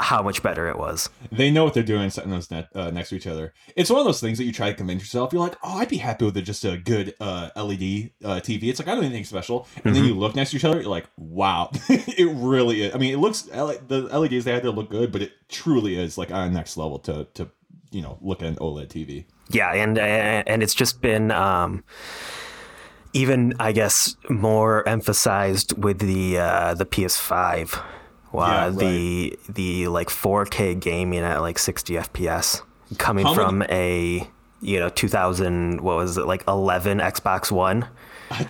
how 0.01 0.23
much 0.23 0.43
better 0.43 0.69
it 0.69 0.79
was. 0.79 1.09
They 1.31 1.51
know 1.51 1.65
what 1.65 1.75
they're 1.75 1.83
doing 1.83 2.11
setting 2.11 2.31
those 2.31 2.51
net, 2.51 2.69
uh, 2.75 2.91
next 2.91 3.11
to 3.11 3.17
each 3.17 3.27
other. 3.27 3.55
It's 3.77 3.91
one 3.91 4.01
of 4.01 4.07
those 4.07 4.21
things 4.21 4.39
that 4.39 4.45
you 4.45 4.53
try 4.53 4.71
to 4.71 4.77
convince 4.77 5.03
yourself. 5.03 5.33
You're 5.33 5.43
like, 5.43 5.57
oh, 5.63 5.79
I'd 5.79 5.89
be 5.89 5.99
happy 5.99 6.25
with 6.25 6.43
just 6.45 6.65
a 6.65 6.77
good 6.77 7.15
uh, 7.21 7.51
LED 7.57 8.11
uh, 8.25 8.41
TV. 8.41 8.65
It's 8.65 8.81
like, 8.81 8.89
I 8.89 8.93
don't 8.93 9.03
need 9.03 9.09
anything 9.09 9.25
special. 9.25 9.69
And 9.85 9.95
then 9.95 10.05
you 10.05 10.15
look 10.15 10.35
next 10.35 10.51
to 10.51 10.57
each 10.57 10.65
other, 10.65 10.81
you're 10.81 10.91
like, 10.91 11.07
wow, 11.17 11.71
it 11.89 12.35
really 12.37 12.83
is. 12.83 12.95
I 12.95 12.99
mean, 12.99 13.15
it 13.15 13.19
looks, 13.19 13.49
L- 13.53 13.79
the 13.87 14.03
LEDs 14.03 14.45
they 14.45 14.53
had 14.53 14.63
there 14.63 14.71
look 14.71 14.91
good, 14.91 15.13
but 15.13 15.23
it 15.23 15.33
truly 15.49 15.99
is 15.99 16.19
like 16.19 16.31
on 16.31 16.53
next 16.53 16.77
level 16.77 16.99
to, 17.01 17.27
to 17.35 17.51
you 17.95 18.03
know, 18.03 18.19
look 18.21 18.43
at 18.43 18.49
an 18.49 18.57
OLED 18.57 18.89
TV. 18.89 19.25
Yeah, 19.49 19.73
and 19.73 19.99
and 19.99 20.63
it's 20.63 20.75
just 20.75 21.01
been 21.01 21.31
um, 21.31 21.85
even 23.13 23.55
I 23.61 23.73
guess 23.73 24.17
more 24.29 24.87
emphasized 24.89 25.77
with 25.83 26.01
the 26.01 26.39
uh, 26.39 26.75
the 26.75 26.87
PS5. 26.87 27.83
Wow, 28.35 28.65
Yeah, 28.65 28.71
the 28.71 29.39
the 29.49 29.89
like 29.89 30.09
4K 30.11 30.75
gaming 30.81 31.21
at 31.21 31.41
like 31.41 31.59
60 31.59 31.95
FPS 31.95 32.63
coming 32.99 33.25
How 33.25 33.33
many- 33.35 33.45
from 33.45 33.63
a 33.71 34.29
you 34.65 34.79
know 34.79 34.89
2000 34.89 35.81
what 35.81 35.97
was 35.97 36.17
it 36.19 36.27
like 36.27 36.43
11 36.49 36.99
Xbox 36.99 37.53
One 37.53 37.87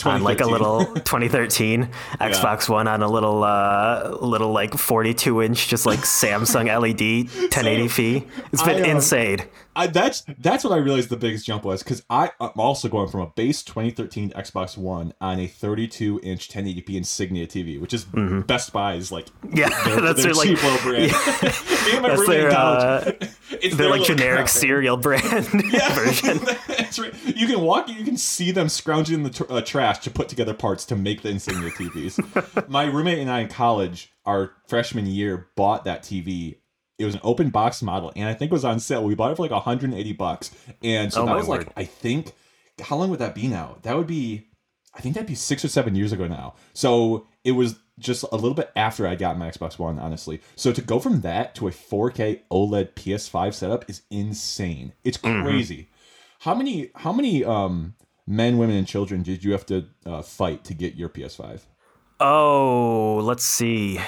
on 0.05 0.23
like 0.31 0.41
a 0.41 0.47
little 0.47 0.85
2013 0.87 1.89
Xbox 2.21 2.69
One 2.69 2.87
on 2.89 3.03
a 3.03 3.09
little 3.09 3.43
uh 3.45 4.11
little 4.21 4.53
like 4.53 4.75
42 4.75 5.43
inch 5.43 5.69
just 5.69 5.85
like 5.87 6.01
Samsung 6.01 6.67
LED 6.67 7.29
1080p. 7.51 8.27
It's 8.53 8.63
been 8.63 8.85
I, 8.85 8.89
uh, 8.89 8.95
insane. 8.95 9.39
I, 9.77 9.89
that's 9.89 10.25
that's 10.39 10.63
what 10.63 10.73
I 10.73 10.77
realized 10.77 11.09
the 11.09 11.17
biggest 11.17 11.45
jump 11.47 11.65
was 11.65 11.83
because 11.83 12.05
I'm 12.09 12.31
also 12.39 12.89
going 12.89 13.09
from 13.09 13.23
a 13.23 13.27
base 13.27 13.65
2013 13.65 14.31
Xbox 14.31 14.79
One 14.79 15.13
on 15.21 15.41
a 15.41 15.49
32 15.49 16.21
inch 16.23 16.49
1080p 16.49 16.91
Insignia 16.91 17.47
TV, 17.49 17.81
which 17.81 17.93
is 17.93 18.05
Best 18.05 18.73
Buy's 18.73 19.11
like 19.11 19.27
Mm-hmm. 19.45 19.59
Yeah, 19.59 19.69
that's 20.01 20.23
their 20.23 20.33
their, 20.33 20.35
like- 20.35 20.49
cheap 20.49 20.63
low 20.63 20.77
brand. 20.79 21.13
Me 21.13 21.93
and 21.93 22.03
my 22.03 22.09
That's 22.09 22.21
roommate 22.21 22.27
their, 22.27 22.49
in 22.49 22.55
college, 22.55 23.17
uh, 23.23 23.27
it's 23.65 23.77
They're 23.77 23.89
like 23.91 24.05
generic 24.05 24.49
cereal 24.49 24.97
brand 24.97 25.25
version. 25.93 26.41
That's 26.69 26.99
right. 26.99 27.15
You 27.25 27.47
can 27.47 27.61
walk. 27.61 27.89
You 27.89 28.05
can 28.05 28.17
see 28.17 28.51
them 28.51 28.69
scrounging 28.69 29.17
in 29.17 29.23
the 29.23 29.31
tr- 29.31 29.45
uh, 29.51 29.61
trash 29.63 29.99
to 30.01 30.11
put 30.11 30.29
together 30.29 30.55
parts 30.55 30.85
to 30.87 30.97
make 30.97 31.23
the 31.23 31.31
Insignia 31.31 31.71
TVs. 31.71 32.69
My 32.69 32.85
roommate 32.85 33.19
and 33.19 33.31
I 33.31 33.41
in 33.41 33.49
college, 33.49 34.13
our 34.27 34.53
freshman 34.69 35.07
year, 35.07 35.49
bought 35.57 35.85
that 35.85 36.03
TV. 36.03 36.57
It 36.99 37.05
was 37.07 37.15
an 37.15 37.21
open 37.25 37.51
box 37.51 37.83
model, 37.83 38.13
and 38.15 38.29
I 38.29 38.35
think 38.35 38.53
it 38.53 38.55
was 38.55 38.65
on 38.65 38.79
sale. 38.79 39.03
We 39.03 39.15
bought 39.15 39.33
it 39.33 39.37
for 39.37 39.43
like 39.43 39.51
180 39.51 40.13
bucks, 40.13 40.51
and 40.83 41.13
so 41.13 41.23
Oh, 41.23 41.27
that 41.27 41.35
was 41.37 41.49
like. 41.49 41.69
I 41.77 41.85
think. 41.85 42.33
How 42.81 42.97
long 42.97 43.11
would 43.11 43.19
that 43.21 43.35
be 43.35 43.47
now? 43.49 43.79
That 43.83 43.97
would 43.97 44.07
be, 44.09 44.49
I 44.95 45.01
think 45.01 45.15
that'd 45.15 45.29
be 45.29 45.35
six 45.37 45.65
or 45.65 45.69
seven 45.69 45.95
years 45.95 46.13
ago 46.13 46.27
now. 46.27 46.55
So 46.73 47.27
it 47.45 47.53
was 47.53 47.77
just 47.99 48.25
a 48.33 48.35
little 48.35 48.55
bit 48.55 48.71
after 48.75 49.07
I 49.07 49.15
got 49.15 49.39
my 49.39 49.49
Xbox 49.51 49.79
One, 49.79 49.99
honestly. 49.99 50.41
So 50.57 50.73
to 50.73 50.81
go 50.83 50.99
from 50.99 51.21
that 51.21 51.55
to 51.57 51.69
a 51.69 51.71
4K 51.71 52.41
OLED 52.51 52.95
PS5 52.95 53.55
setup 53.55 53.89
is 53.89 54.03
insane. 54.11 54.95
It's 55.05 55.19
Mm-hmm. 55.19 55.45
crazy. 55.45 55.89
How 56.41 56.55
many 56.55 56.91
how 56.97 57.13
many 57.13 57.45
um 57.45 57.95
men, 58.27 58.59
women, 58.59 58.77
and 58.77 58.87
children 58.87 59.23
did 59.23 59.45
you 59.45 59.53
have 59.53 59.65
to 59.67 59.87
uh, 60.07 60.23
fight 60.23 60.65
to 60.65 60.75
get 60.75 60.95
your 60.95 61.09
PS5? 61.09 61.61
Oh, 62.21 63.21
let's 63.23 63.45
see. 63.45 64.01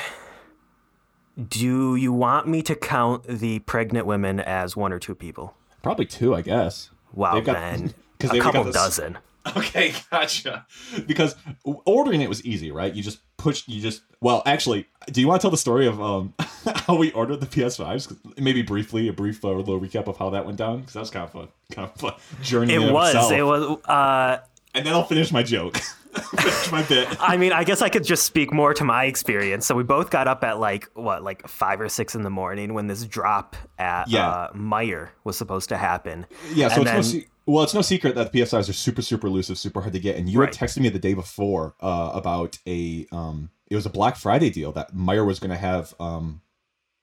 Do 1.48 1.96
you 1.96 2.12
want 2.12 2.48
me 2.48 2.62
to 2.62 2.74
count 2.74 3.24
the 3.26 3.58
pregnant 3.60 4.06
women 4.06 4.40
as 4.40 4.74
one 4.76 4.92
or 4.92 4.98
two 4.98 5.14
people? 5.14 5.54
Probably 5.82 6.06
two, 6.06 6.34
I 6.34 6.40
guess. 6.40 6.90
Wow, 7.12 7.40
then 7.40 7.94
a 8.20 8.40
couple 8.40 8.64
dozen. 8.72 9.18
Okay, 9.56 9.94
gotcha. 10.10 10.66
Because 11.06 11.36
ordering 11.64 12.20
it 12.20 12.28
was 12.28 12.44
easy, 12.44 12.70
right? 12.70 12.92
You 12.92 13.02
just 13.02 13.20
push. 13.36 13.66
You 13.68 13.80
just 13.80 14.02
well, 14.20 14.42
actually, 14.46 14.86
do 15.06 15.20
you 15.20 15.28
want 15.28 15.40
to 15.40 15.44
tell 15.44 15.50
the 15.50 15.56
story 15.56 15.86
of 15.86 16.00
um 16.02 16.34
how 16.66 16.96
we 16.96 17.12
ordered 17.12 17.40
the 17.40 17.46
PS5s? 17.46 18.16
Maybe 18.38 18.62
briefly, 18.62 19.08
a 19.08 19.12
brief 19.12 19.44
uh, 19.44 19.52
little 19.52 19.80
recap 19.80 20.08
of 20.08 20.16
how 20.16 20.30
that 20.30 20.46
went 20.46 20.58
down, 20.58 20.80
because 20.80 20.94
that 20.94 21.00
was 21.00 21.10
kind 21.10 21.24
of 21.24 21.32
fun, 21.32 21.48
kind 21.70 21.88
of 21.88 22.00
fun 22.00 22.14
journey. 22.42 22.74
It 22.74 22.92
was. 22.92 23.14
itself. 23.14 23.32
It 23.32 23.42
was. 23.42 23.80
Uh, 23.84 24.38
and 24.76 24.86
then 24.86 24.92
I'll 24.92 25.04
finish 25.04 25.32
my 25.32 25.42
joke, 25.42 25.76
finish 26.36 26.70
my 26.70 26.82
bit. 26.82 27.08
I 27.20 27.36
mean, 27.36 27.52
I 27.52 27.64
guess 27.64 27.82
I 27.82 27.88
could 27.88 28.04
just 28.04 28.24
speak 28.24 28.52
more 28.52 28.74
to 28.74 28.84
my 28.84 29.04
experience. 29.06 29.66
So 29.66 29.74
we 29.74 29.82
both 29.82 30.10
got 30.10 30.28
up 30.28 30.44
at 30.44 30.60
like 30.60 30.88
what, 30.94 31.22
like 31.24 31.46
five 31.48 31.80
or 31.80 31.88
six 31.88 32.14
in 32.14 32.22
the 32.22 32.30
morning 32.30 32.74
when 32.74 32.86
this 32.86 33.04
drop 33.04 33.56
at 33.78 34.08
Yeah. 34.08 34.28
uh, 34.28 34.52
Meijer 34.52 35.08
was 35.24 35.36
supposed 35.36 35.68
to 35.70 35.76
happen. 35.76 36.26
Yeah, 36.52 36.68
so 36.68 36.80
And 36.80 36.82
it's 36.82 36.90
no 36.90 36.92
then- 36.92 37.02
se- 37.22 37.26
well, 37.48 37.62
it's 37.62 37.74
no 37.74 37.80
secret 37.82 38.16
that 38.16 38.32
the 38.32 38.40
PS5s 38.40 38.68
are 38.68 38.72
super, 38.72 39.02
super 39.02 39.28
elusive, 39.28 39.56
super 39.56 39.80
hard 39.80 39.92
to 39.92 40.00
get. 40.00 40.16
And 40.16 40.28
you 40.28 40.40
Right. 40.40 40.52
had 40.52 40.68
texted 40.68 40.80
me 40.80 40.88
the 40.88 40.98
day 40.98 41.14
before 41.14 41.74
uh, 41.80 42.10
about 42.12 42.58
a 42.66 43.06
um, 43.12 43.50
it 43.70 43.76
was 43.76 43.86
a 43.86 43.90
Black 43.90 44.16
Friday 44.16 44.50
deal 44.50 44.72
that 44.72 44.94
Meijer 44.94 45.24
was 45.26 45.38
going 45.38 45.50
to 45.52 45.56
have 45.56 45.94
um, 46.00 46.40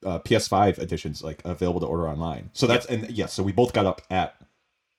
uh, 0.05 0.19
PS5 0.19 0.79
editions 0.79 1.23
like 1.23 1.41
available 1.45 1.79
to 1.79 1.85
order 1.85 2.09
online. 2.09 2.49
So 2.51 2.67
that's 2.67 2.85
and 2.87 3.09
yes, 3.09 3.31
so 3.31 3.41
we 3.41 3.53
both 3.53 3.71
got 3.71 3.85
up 3.85 4.01
at 4.09 4.35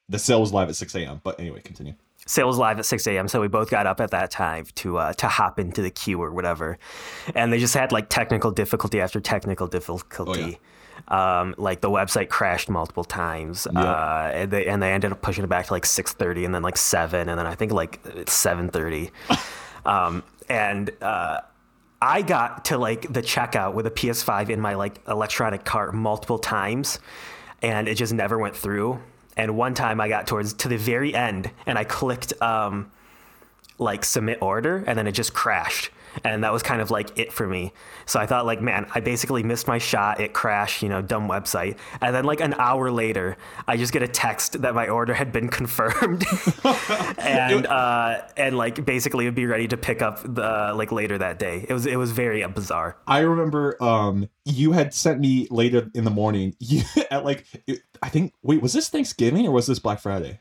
the 0.08 0.18
sale 0.18 0.40
was 0.40 0.50
live 0.52 0.70
at 0.70 0.76
six 0.76 0.94
a.m. 0.94 1.20
But 1.22 1.38
anyway, 1.38 1.60
continue. 1.60 1.92
Sale 2.26 2.46
was 2.46 2.58
live 2.58 2.78
at 2.78 2.86
6 2.86 3.06
a.m. 3.06 3.28
So 3.28 3.40
we 3.40 3.48
both 3.48 3.70
got 3.70 3.86
up 3.86 4.00
at 4.00 4.10
that 4.10 4.30
time 4.30 4.66
to 4.76 4.98
uh, 4.98 5.12
to 5.14 5.28
hop 5.28 5.58
into 5.58 5.82
the 5.82 5.90
queue 5.90 6.20
or 6.22 6.30
whatever, 6.30 6.78
and 7.34 7.52
they 7.52 7.58
just 7.58 7.74
had 7.74 7.92
like 7.92 8.08
technical 8.08 8.50
difficulty 8.50 9.00
after 9.00 9.20
technical 9.20 9.66
difficulty. 9.66 10.58
Um, 11.08 11.54
like 11.58 11.80
the 11.80 11.90
website 11.90 12.28
crashed 12.28 12.70
multiple 12.70 13.04
times, 13.04 13.66
uh, 13.66 14.30
and 14.32 14.50
they 14.50 14.66
and 14.66 14.82
they 14.82 14.92
ended 14.92 15.12
up 15.12 15.22
pushing 15.22 15.44
it 15.44 15.48
back 15.48 15.66
to 15.66 15.72
like 15.72 15.84
6:30, 15.84 16.46
and 16.46 16.54
then 16.54 16.62
like 16.62 16.76
seven, 16.76 17.28
and 17.28 17.38
then 17.38 17.46
I 17.46 17.54
think 17.54 17.72
like 17.72 18.02
7:30, 18.02 19.10
um, 19.86 20.22
and. 20.48 20.90
Uh, 21.00 21.40
I 22.02 22.20
got 22.20 22.66
to 22.66 22.76
like 22.76 23.10
the 23.10 23.22
checkout 23.22 23.72
with 23.72 23.86
a 23.86 23.90
PS5 23.90 24.50
in 24.50 24.60
my 24.60 24.74
like 24.74 25.00
electronic 25.08 25.64
cart 25.64 25.94
multiple 25.94 26.38
times 26.38 26.98
and 27.64 27.88
it 27.88 27.94
just 27.94 28.12
never 28.12 28.38
went 28.38 28.54
through. 28.54 29.00
And 29.36 29.56
one 29.56 29.74
time 29.74 30.00
I 30.00 30.08
got 30.08 30.26
towards 30.26 30.52
to 30.54 30.68
the 30.68 30.76
very 30.76 31.14
end 31.14 31.50
and 31.66 31.78
I 31.78 31.84
clicked 31.84 32.40
um 32.42 32.90
like 33.78 34.04
submit 34.04 34.40
order 34.40 34.84
and 34.86 34.98
then 34.98 35.06
it 35.06 35.12
just 35.12 35.34
crashed. 35.34 35.90
And 36.22 36.44
that 36.44 36.52
was 36.52 36.62
kind 36.62 36.80
of 36.80 36.90
like 36.90 37.18
it 37.18 37.32
for 37.32 37.46
me. 37.46 37.72
So 38.06 38.20
I 38.20 38.26
thought 38.26 38.46
like, 38.46 38.60
man, 38.60 38.86
I 38.94 39.00
basically 39.00 39.42
missed 39.42 39.66
my 39.66 39.78
shot. 39.78 40.20
It 40.20 40.32
crashed, 40.32 40.82
you 40.82 40.88
know, 40.88 41.02
dumb 41.02 41.28
website. 41.28 41.78
And 42.00 42.14
then 42.14 42.24
like 42.24 42.40
an 42.40 42.54
hour 42.58 42.90
later, 42.90 43.36
I 43.66 43.76
just 43.76 43.92
get 43.92 44.02
a 44.02 44.08
text 44.08 44.62
that 44.62 44.74
my 44.74 44.88
order 44.88 45.14
had 45.14 45.32
been 45.32 45.48
confirmed, 45.54 46.24
and 47.18 47.66
uh, 47.66 48.22
and 48.36 48.56
like 48.56 48.84
basically 48.84 49.24
would 49.24 49.34
be 49.34 49.46
ready 49.46 49.68
to 49.68 49.76
pick 49.76 50.02
up 50.02 50.22
the 50.22 50.72
like 50.74 50.92
later 50.92 51.18
that 51.18 51.38
day. 51.38 51.64
It 51.68 51.72
was 51.72 51.86
it 51.86 51.96
was 51.96 52.12
very 52.12 52.46
bizarre. 52.46 52.96
I 53.06 53.20
remember 53.20 53.82
um 53.82 54.28
you 54.44 54.72
had 54.72 54.92
sent 54.92 55.20
me 55.20 55.48
later 55.50 55.90
in 55.94 56.04
the 56.04 56.10
morning 56.10 56.54
you, 56.60 56.82
at 57.10 57.24
like 57.24 57.46
I 58.02 58.08
think 58.08 58.34
wait 58.42 58.62
was 58.62 58.72
this 58.72 58.88
Thanksgiving 58.88 59.46
or 59.46 59.50
was 59.50 59.66
this 59.66 59.78
Black 59.78 60.00
Friday? 60.00 60.38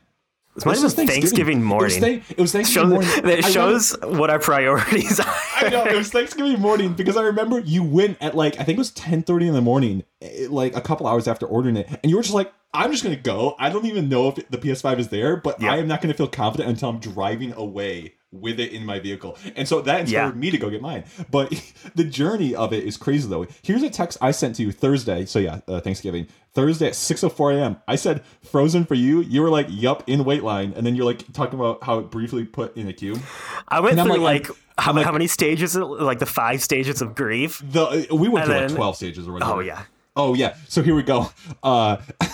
This 0.54 0.64
might 0.64 0.78
have 0.78 0.96
been 0.96 1.06
Thanksgiving 1.08 1.62
morning. 1.64 2.02
It 2.02 2.20
was, 2.20 2.30
it 2.30 2.38
was 2.38 2.52
Thanksgiving 2.52 2.90
morning. 2.90 3.10
It 3.24 3.44
shows 3.46 3.96
what 4.02 4.30
our 4.30 4.38
priorities 4.38 5.18
are. 5.18 5.34
I 5.56 5.68
know 5.68 5.84
it 5.84 5.96
was 5.96 6.10
Thanksgiving 6.12 6.60
morning 6.60 6.94
because 6.94 7.16
I 7.16 7.22
remember 7.22 7.58
you 7.58 7.82
went 7.82 8.18
at 8.20 8.36
like 8.36 8.54
I 8.60 8.64
think 8.64 8.76
it 8.76 8.78
was 8.78 8.92
ten 8.92 9.22
thirty 9.22 9.48
in 9.48 9.54
the 9.54 9.60
morning, 9.60 10.04
eh, 10.24 10.46
like 10.50 10.76
a 10.76 10.80
couple 10.80 11.06
hours 11.06 11.28
after 11.28 11.46
ordering 11.46 11.76
it, 11.76 11.88
and 12.02 12.10
you 12.10 12.16
were 12.16 12.22
just 12.22 12.34
like, 12.34 12.52
"I'm 12.72 12.90
just 12.90 13.04
gonna 13.04 13.16
go. 13.16 13.54
I 13.58 13.70
don't 13.70 13.86
even 13.86 14.08
know 14.08 14.28
if 14.28 14.48
the 14.48 14.58
PS5 14.58 14.98
is 14.98 15.08
there, 15.08 15.36
but 15.36 15.60
yep. 15.60 15.72
I 15.72 15.76
am 15.78 15.88
not 15.88 16.00
gonna 16.00 16.14
feel 16.14 16.28
confident 16.28 16.70
until 16.70 16.88
I'm 16.88 17.00
driving 17.00 17.52
away 17.52 18.14
with 18.34 18.58
it 18.58 18.72
in 18.72 18.84
my 18.84 18.98
vehicle. 18.98 19.38
And 19.54 19.66
so 19.66 19.80
that 19.82 20.00
inspired 20.00 20.34
yeah. 20.34 20.40
me 20.40 20.50
to 20.50 20.58
go 20.58 20.68
get 20.68 20.82
mine. 20.82 21.04
But 21.30 21.52
the 21.94 22.04
journey 22.04 22.54
of 22.54 22.72
it 22.72 22.84
is 22.84 22.96
crazy 22.96 23.28
though. 23.28 23.46
Here's 23.62 23.82
a 23.82 23.90
text 23.90 24.18
I 24.20 24.32
sent 24.32 24.56
to 24.56 24.62
you 24.62 24.72
Thursday. 24.72 25.24
So 25.24 25.38
yeah, 25.38 25.60
uh, 25.68 25.80
Thanksgiving. 25.80 26.26
Thursday 26.52 26.86
at 26.86 26.92
6:04 26.92 27.58
a.m. 27.58 27.76
I 27.88 27.96
said 27.96 28.24
frozen 28.44 28.84
for 28.84 28.94
you. 28.94 29.22
You 29.22 29.42
were 29.42 29.50
like, 29.50 29.66
"Yup, 29.70 30.04
in 30.06 30.24
wait 30.24 30.44
line." 30.44 30.72
And 30.76 30.86
then 30.86 30.94
you're 30.94 31.04
like 31.04 31.32
talking 31.32 31.58
about 31.58 31.82
how 31.82 31.98
it 31.98 32.10
briefly 32.10 32.44
put 32.44 32.76
in 32.76 32.86
a 32.86 32.92
queue. 32.92 33.18
I 33.66 33.80
went 33.80 33.98
through 33.98 34.18
like, 34.18 34.48
like 34.48 34.58
how, 34.76 34.92
like, 34.92 35.04
how 35.04 35.12
many 35.12 35.26
stages? 35.26 35.76
Like 35.76 36.18
the 36.18 36.26
five 36.26 36.62
stages 36.62 37.00
of 37.00 37.14
grief. 37.14 37.62
The 37.64 38.06
we 38.10 38.28
went 38.28 38.46
through 38.46 38.54
like 38.54 38.68
12 38.68 38.96
stages 38.96 39.28
or 39.28 39.32
whatever. 39.34 39.52
Oh 39.52 39.60
yeah. 39.60 39.82
Oh 40.16 40.34
yeah. 40.34 40.56
So 40.68 40.82
here 40.82 40.94
we 40.94 41.02
go. 41.02 41.30
Uh 41.62 41.98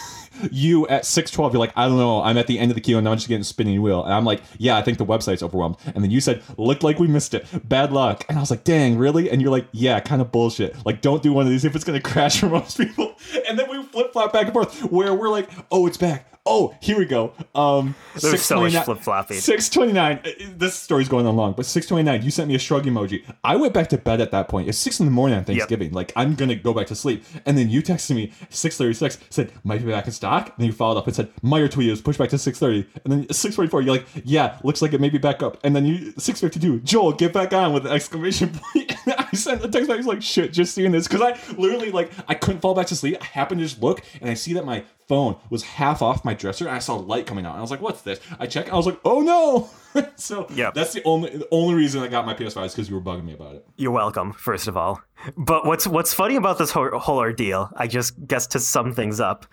you 0.50 0.86
at 0.88 1.04
612 1.04 1.52
you're 1.52 1.60
like 1.60 1.72
i 1.76 1.86
don't 1.86 1.98
know 1.98 2.22
i'm 2.22 2.38
at 2.38 2.46
the 2.46 2.58
end 2.58 2.70
of 2.70 2.74
the 2.74 2.80
queue 2.80 2.96
and 2.96 3.04
now 3.04 3.10
i'm 3.10 3.18
just 3.18 3.28
getting 3.28 3.44
spinning 3.44 3.82
wheel 3.82 4.04
and 4.04 4.12
i'm 4.14 4.24
like 4.24 4.40
yeah 4.58 4.76
i 4.76 4.82
think 4.82 4.96
the 4.96 5.04
website's 5.04 5.42
overwhelmed 5.42 5.76
and 5.94 6.02
then 6.02 6.10
you 6.10 6.20
said 6.20 6.42
looked 6.56 6.82
like 6.82 6.98
we 6.98 7.06
missed 7.06 7.34
it 7.34 7.46
bad 7.68 7.92
luck 7.92 8.24
and 8.28 8.38
i 8.38 8.40
was 8.40 8.50
like 8.50 8.64
dang 8.64 8.96
really 8.96 9.30
and 9.30 9.42
you're 9.42 9.50
like 9.50 9.66
yeah 9.72 10.00
kind 10.00 10.22
of 10.22 10.32
bullshit 10.32 10.74
like 10.86 11.00
don't 11.02 11.22
do 11.22 11.32
one 11.32 11.44
of 11.44 11.50
these 11.50 11.64
if 11.64 11.74
it's 11.74 11.84
going 11.84 12.00
to 12.00 12.10
crash 12.10 12.40
for 12.40 12.48
most 12.48 12.78
people 12.78 13.14
and 13.48 13.58
then 13.58 13.68
we 13.68 13.82
flip 13.84 14.12
flop 14.12 14.32
back 14.32 14.44
and 14.44 14.52
forth 14.52 14.82
where 14.84 15.14
we're 15.14 15.28
like 15.28 15.50
oh 15.70 15.86
it's 15.86 15.98
back 15.98 16.29
Oh, 16.46 16.74
here 16.80 16.98
we 16.98 17.04
go. 17.04 17.34
Um, 17.54 17.94
There's 18.18 18.40
so 18.42 18.60
much 18.60 18.74
flip 18.84 19.00
flopping. 19.00 19.38
Six 19.38 19.68
twenty 19.68 19.92
nine. 19.92 20.20
Uh, 20.24 20.30
this 20.56 20.74
story's 20.74 21.08
going 21.08 21.26
on 21.26 21.36
long, 21.36 21.52
but 21.52 21.66
six 21.66 21.86
twenty 21.86 22.02
nine. 22.02 22.22
You 22.22 22.30
sent 22.30 22.48
me 22.48 22.54
a 22.54 22.58
shrug 22.58 22.84
emoji. 22.84 23.22
I 23.44 23.56
went 23.56 23.74
back 23.74 23.88
to 23.90 23.98
bed 23.98 24.22
at 24.22 24.30
that 24.30 24.48
point. 24.48 24.68
It's 24.68 24.78
six 24.78 25.00
in 25.00 25.06
the 25.06 25.12
morning 25.12 25.36
on 25.36 25.44
Thanksgiving. 25.44 25.88
Yep. 25.88 25.94
Like 25.94 26.12
I'm 26.16 26.34
gonna 26.34 26.54
go 26.54 26.72
back 26.72 26.86
to 26.86 26.94
sleep. 26.94 27.24
And 27.44 27.58
then 27.58 27.68
you 27.68 27.82
texted 27.82 28.16
me 28.16 28.32
six 28.48 28.78
thirty 28.78 28.94
six. 28.94 29.18
Said 29.28 29.52
might 29.64 29.84
be 29.84 29.90
back 29.90 30.06
in 30.06 30.12
stock. 30.12 30.46
And 30.46 30.54
then 30.58 30.66
you 30.68 30.72
followed 30.72 30.98
up 30.98 31.06
and 31.06 31.14
said 31.14 31.30
Meijer 31.42 31.70
tweet 31.70 31.90
is 31.90 32.00
pushed 32.00 32.18
back 32.18 32.30
to 32.30 32.38
six 32.38 32.58
thirty. 32.58 32.86
And 33.04 33.12
then 33.12 33.32
six 33.32 33.54
forty 33.54 33.68
four. 33.68 33.82
You're 33.82 33.96
like, 33.96 34.06
yeah, 34.24 34.58
looks 34.64 34.80
like 34.80 34.94
it 34.94 35.00
may 35.00 35.10
be 35.10 35.18
back 35.18 35.42
up. 35.42 35.58
And 35.62 35.76
then 35.76 35.84
you 35.84 36.14
six 36.16 36.40
fifty 36.40 36.58
two. 36.58 36.80
Joel, 36.80 37.12
get 37.12 37.34
back 37.34 37.52
on 37.52 37.74
with 37.74 37.84
an 37.84 37.92
exclamation 37.92 38.48
point. 38.74 38.94
I 39.06 39.28
sent 39.34 39.62
a 39.62 39.68
text 39.68 39.88
back. 39.88 39.96
I 39.96 39.98
was 39.98 40.06
like, 40.06 40.22
shit, 40.22 40.54
just 40.54 40.74
seeing 40.74 40.92
this 40.92 41.06
because 41.06 41.20
I 41.20 41.38
literally 41.56 41.90
like 41.90 42.10
I 42.28 42.34
couldn't 42.34 42.62
fall 42.62 42.74
back 42.74 42.86
to 42.86 42.96
sleep. 42.96 43.18
I 43.20 43.24
happened 43.26 43.60
to 43.60 43.66
just 43.66 43.82
look 43.82 44.02
and 44.22 44.30
I 44.30 44.34
see 44.34 44.54
that 44.54 44.64
my 44.64 44.84
phone 45.10 45.36
was 45.50 45.64
half 45.64 46.02
off 46.02 46.24
my 46.24 46.34
dresser 46.34 46.68
and 46.68 46.74
I 46.74 46.78
saw 46.78 46.94
light 46.94 47.26
coming 47.26 47.44
out. 47.44 47.50
And 47.50 47.58
I 47.58 47.62
was 47.62 47.72
like, 47.72 47.82
what's 47.82 48.02
this? 48.02 48.20
I 48.38 48.46
check. 48.46 48.72
I 48.72 48.76
was 48.76 48.86
like, 48.86 49.00
oh 49.04 49.20
no. 49.20 49.68
so 50.16 50.46
yeah, 50.54 50.70
that's 50.72 50.92
the 50.92 51.02
only 51.04 51.36
the 51.36 51.48
only 51.50 51.74
reason 51.74 52.00
I 52.00 52.06
got 52.06 52.24
my 52.24 52.32
PS5 52.32 52.66
is 52.66 52.72
because 52.72 52.88
you 52.88 52.94
were 52.94 53.00
bugging 53.00 53.24
me 53.24 53.32
about 53.32 53.56
it. 53.56 53.66
You're 53.76 53.90
welcome, 53.90 54.32
first 54.32 54.68
of 54.68 54.76
all. 54.76 55.02
But 55.36 55.66
what's 55.66 55.84
what's 55.86 56.14
funny 56.14 56.36
about 56.36 56.58
this 56.58 56.70
whole, 56.70 56.96
whole 56.98 57.18
ordeal, 57.18 57.70
I 57.76 57.88
just 57.88 58.24
guess 58.24 58.46
to 58.48 58.60
sum 58.60 58.92
things 58.92 59.18
up, 59.18 59.46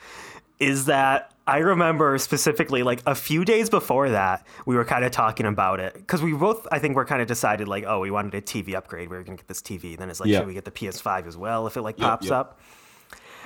is 0.59 0.85
that 0.85 1.33
I 1.47 1.57
remember 1.57 2.19
specifically 2.19 2.83
like 2.83 3.01
a 3.07 3.15
few 3.15 3.43
days 3.43 3.71
before 3.71 4.09
that, 4.11 4.45
we 4.67 4.75
were 4.75 4.85
kind 4.85 5.05
of 5.05 5.11
talking 5.11 5.47
about 5.47 5.79
it 5.79 5.93
because 5.95 6.21
we 6.21 6.33
both, 6.33 6.67
I 6.71 6.77
think, 6.77 6.95
were 6.95 7.05
kind 7.05 7.21
of 7.21 7.27
decided 7.27 7.67
like, 7.67 7.85
oh, 7.87 7.99
we 8.01 8.11
wanted 8.11 8.35
a 8.35 8.41
TV 8.41 8.75
upgrade. 8.75 9.09
We 9.09 9.17
were 9.17 9.23
gonna 9.23 9.37
get 9.37 9.47
this 9.47 9.63
TV. 9.63 9.97
Then 9.97 10.11
it's 10.11 10.19
like, 10.19 10.29
should 10.29 10.45
we 10.45 10.53
get 10.53 10.65
the 10.65 10.71
PS5 10.71 11.25
as 11.25 11.35
well 11.35 11.65
if 11.65 11.77
it 11.77 11.81
like 11.81 11.97
pops 11.97 12.25
yep, 12.25 12.31
yep. 12.31 12.39
up? 12.39 12.59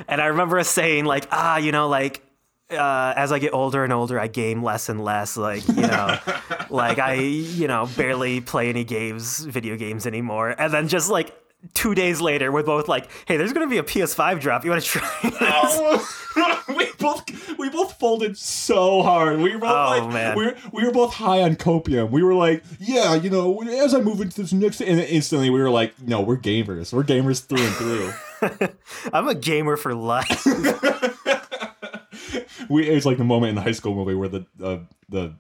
And 0.08 0.22
I 0.22 0.28
remember 0.28 0.60
us 0.60 0.70
saying 0.70 1.06
like, 1.06 1.28
ah, 1.32 1.58
you 1.58 1.72
know, 1.72 1.88
like 1.88 2.24
uh, 2.72 3.14
as 3.16 3.32
I 3.32 3.40
get 3.40 3.54
older 3.54 3.84
and 3.84 3.92
older, 3.94 4.20
I 4.20 4.28
game 4.28 4.64
less 4.64 4.90
and 4.90 5.04
less. 5.04 5.38
Like 5.38 5.68
you 5.68 5.88
know, 5.88 6.18
like 6.70 7.00
I 7.00 7.14
you 7.14 7.68
know 7.68 7.88
barely 7.98 8.42
play 8.42 8.70
any 8.70 8.84
games, 8.84 9.40
video 9.40 9.76
games 9.78 10.08
anymore. 10.08 10.56
And 10.58 10.74
then 10.74 10.88
just 10.88 11.10
like 11.10 11.36
two 11.74 11.94
days 11.96 12.22
later, 12.22 12.52
we're 12.52 12.64
both 12.64 12.88
like, 12.88 13.10
"Hey, 13.26 13.38
there's 13.38 13.54
gonna 13.54 13.68
be 13.68 13.78
a 13.78 13.84
PS5 13.84 14.40
drop. 14.40 14.64
You 14.64 14.72
want 14.72 14.84
to 14.84 14.90
try?" 14.90 15.20
Oh, 15.42 16.64
we 16.76 16.88
both 16.98 17.58
we 17.58 17.70
both 17.70 18.00
folded 18.00 18.38
so 18.38 19.02
hard. 19.02 19.40
We 19.40 19.54
were 19.54 19.60
both 19.60 19.70
oh, 19.70 19.90
like, 19.90 20.14
man. 20.14 20.38
we 20.38 20.46
were, 20.46 20.56
we 20.72 20.86
were 20.86 20.92
both 20.92 21.14
high 21.14 21.42
on 21.42 21.56
copium. 21.56 22.10
We 22.10 22.24
were 22.24 22.36
like, 22.36 22.64
"Yeah, 22.80 23.16
you 23.16 23.30
know, 23.30 23.62
as 23.62 23.94
I 23.94 24.02
move 24.02 24.22
into 24.22 24.42
this 24.42 24.54
next," 24.54 24.82
and 24.82 25.00
instantly 25.00 25.50
we 25.50 25.60
were 25.62 25.70
like, 25.70 26.00
"No, 26.02 26.22
we're 26.22 26.38
gamers. 26.38 26.94
We're 26.94 27.04
gamers 27.04 27.46
through 27.46 27.62
and 27.62 27.76
through." 27.76 28.14
I'm 29.14 29.28
a 29.28 29.36
gamer 29.36 29.78
for 29.78 29.94
life. 29.94 30.46
we 32.70 32.90
it 32.90 32.94
was 32.94 33.06
like 33.06 33.18
the 33.18 33.24
moment 33.24 33.50
in 33.50 33.56
the 33.56 33.62
high 33.62 33.72
school 33.72 33.96
movie 33.96 34.16
where 34.16 34.30
the 34.30 34.46
uh, 34.62 34.80
the 35.10 35.36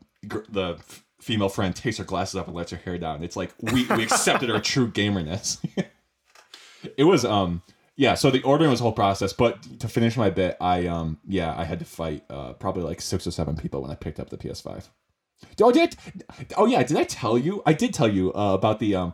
the 0.49 0.77
female 1.19 1.49
friend 1.49 1.75
takes 1.75 1.97
her 1.97 2.03
glasses 2.03 2.35
up 2.35 2.47
and 2.47 2.55
lets 2.55 2.71
her 2.71 2.77
hair 2.77 2.97
down. 2.97 3.23
It's 3.23 3.35
like 3.35 3.53
we 3.59 3.85
we 3.87 4.03
accepted 4.03 4.51
our 4.51 4.61
true 4.61 4.89
gamerness. 4.89 5.57
it 6.97 7.03
was 7.03 7.25
um 7.25 7.61
yeah 7.95 8.15
so 8.15 8.31
the 8.31 8.41
ordering 8.43 8.69
was 8.69 8.79
a 8.79 8.83
whole 8.83 8.91
process 8.91 9.33
but 9.33 9.61
to 9.79 9.87
finish 9.87 10.17
my 10.17 10.31
bit 10.31 10.57
i 10.59 10.87
um 10.87 11.19
yeah 11.27 11.53
i 11.57 11.63
had 11.63 11.77
to 11.77 11.85
fight 11.85 12.23
uh 12.29 12.53
probably 12.53 12.81
like 12.81 12.99
six 12.99 13.27
or 13.27 13.31
seven 13.31 13.55
people 13.55 13.81
when 13.81 13.91
i 13.91 13.95
picked 13.95 14.19
up 14.19 14.29
the 14.29 14.37
ps5 14.37 14.87
Oh, 15.59 15.71
did 15.71 15.95
I, 16.29 16.45
oh 16.55 16.67
yeah, 16.67 16.83
did 16.83 16.97
I 16.97 17.03
tell 17.03 17.35
you? 17.35 17.63
I 17.65 17.73
did 17.73 17.95
tell 17.95 18.07
you 18.07 18.31
uh, 18.33 18.53
about 18.53 18.77
the 18.77 18.95
um. 18.95 19.13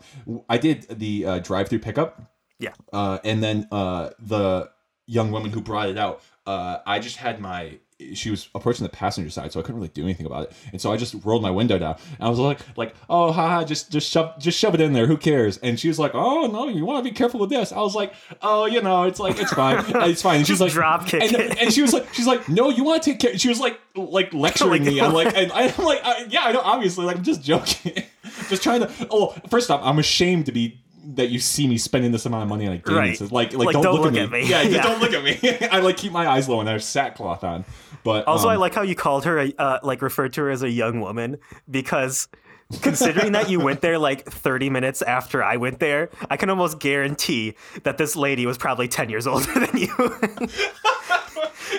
I 0.50 0.58
did 0.58 0.86
the 0.90 1.26
uh, 1.26 1.40
drive-through 1.40 1.80
pickup 1.80 2.37
yeah. 2.60 2.74
Uh, 2.92 3.20
and 3.24 3.44
then 3.44 3.68
uh, 3.72 4.12
the 4.20 4.70
young 5.06 5.32
woman 5.32 5.52
who 5.52 5.62
brought 5.62 5.90
it 5.90 5.98
out, 5.98 6.22
uh, 6.46 6.80
I 6.86 7.00
just 7.00 7.18
had 7.18 7.40
my 7.40 7.80
she 8.14 8.30
was 8.30 8.48
approaching 8.54 8.84
the 8.84 8.90
passenger 8.90 9.30
side, 9.30 9.52
so 9.52 9.60
I 9.60 9.64
couldn't 9.64 9.78
really 9.78 9.90
do 9.90 10.04
anything 10.04 10.28
about 10.28 10.44
it. 10.44 10.54
And 10.72 10.80
so 10.80 10.94
I 10.94 10.98
just 10.98 11.16
rolled 11.26 11.42
my 11.42 11.50
window 11.50 11.80
down. 11.80 11.96
And 12.20 12.28
I 12.28 12.30
was 12.30 12.38
like, 12.38 12.60
like, 12.78 12.96
oh, 13.10 13.32
haha, 13.32 13.64
just 13.64 13.92
just 13.92 14.10
shove 14.10 14.38
just 14.38 14.60
shove 14.60 14.76
it 14.76 14.82
in 14.82 14.94
there. 14.94 15.08
Who 15.08 15.18
cares? 15.18 15.58
And 15.58 15.80
she 15.80 15.88
was 15.88 15.98
like, 15.98 16.12
oh 16.14 16.46
no, 16.48 16.68
you 16.68 16.86
want 16.86 17.04
to 17.04 17.10
be 17.10 17.16
careful 17.16 17.40
with 17.40 17.50
this. 17.50 17.72
I 17.72 17.80
was 17.80 17.96
like, 17.96 18.14
oh, 18.42 18.66
you 18.66 18.82
know, 18.82 19.04
it's 19.04 19.20
like 19.20 19.40
it's 19.40 19.52
fine, 19.52 19.84
it's 20.10 20.22
fine. 20.22 20.38
And 20.38 20.48
she's 20.48 20.62
like, 20.62 20.74
drop 20.74 21.08
kick. 21.08 21.24
And, 21.24 21.58
and, 21.58 21.74
she 21.74 21.82
was 21.82 21.92
like, 21.92 22.14
she's 22.14 22.28
like, 22.28 22.48
no, 22.48 22.70
you 22.70 22.84
want 22.84 23.02
to 23.02 23.12
take 23.12 23.20
care. 23.20 23.38
She 23.38 23.50
was 23.50 23.60
like, 23.60 23.80
like 23.96 24.32
lecturing 24.34 24.86
me. 24.86 25.02
I'm 25.02 25.14
like, 25.14 25.36
and 25.36 25.52
I'm 25.52 25.84
like, 25.84 26.02
uh, 26.04 26.26
yeah, 26.30 26.42
I 26.44 26.52
know, 26.52 26.62
obviously, 26.62 27.06
like 27.06 27.18
I'm 27.18 27.24
just 27.24 27.42
joking, 27.42 28.04
just 28.50 28.62
trying 28.62 28.82
to. 28.82 29.08
Oh, 29.10 29.36
first 29.50 29.72
off, 29.72 29.82
I'm 29.84 29.98
ashamed 29.98 30.46
to 30.46 30.52
be 30.52 30.80
that 31.16 31.30
you 31.30 31.40
see 31.40 31.68
me 31.68 31.78
spending 31.78 32.12
this 32.12 32.26
amount 32.26 32.44
of 32.44 32.50
money 32.50 32.68
on 32.68 32.74
a 32.74 32.78
game. 32.78 32.96
Right. 32.96 33.20
Like, 33.20 33.32
like, 33.32 33.54
like 33.54 33.74
don't, 33.74 33.84
don't, 33.84 33.94
look, 33.96 34.14
look 34.14 34.16
at, 34.16 34.30
me. 34.30 34.42
me. 34.42 34.50
Yeah, 34.50 34.62
yeah, 34.64 34.84
don't 34.84 35.00
look 35.00 35.14
at 35.14 35.24
me. 35.24 35.68
I 35.72 35.80
like 35.80 35.98
keep 35.98 36.12
my 36.12 36.28
eyes 36.28 36.50
low 36.50 36.60
and 36.60 36.68
I 36.70 36.74
have 36.74 36.84
sackcloth 36.84 37.44
on. 37.44 37.66
But 38.04 38.28
also, 38.28 38.48
um, 38.48 38.54
I 38.54 38.56
like 38.58 38.74
how 38.74 38.82
you 38.82 38.96
called 38.96 39.26
her, 39.26 39.50
uh, 39.58 39.80
like 39.84 40.02
referred 40.02 40.34
to 40.34 40.42
her 40.42 40.50
as 40.50 40.64
a 40.64 40.70
young 40.70 41.00
woman 41.00 41.38
because 41.70 42.28
considering 42.82 43.32
that 43.34 43.50
you 43.50 43.60
went 43.60 43.82
there 43.82 43.98
like 43.98 44.26
30 44.26 44.70
minutes 44.70 45.02
after 45.02 45.44
I 45.44 45.58
went 45.58 45.80
there, 45.80 46.10
I 46.30 46.38
can 46.38 46.50
almost 46.50 46.80
guarantee 46.80 47.56
that 47.84 47.98
this 47.98 48.16
lady 48.16 48.46
was 48.46 48.58
probably 48.58 48.88
10 48.88 49.10
years 49.10 49.28
older 49.28 49.54
than 49.54 49.78
you. 49.78 49.94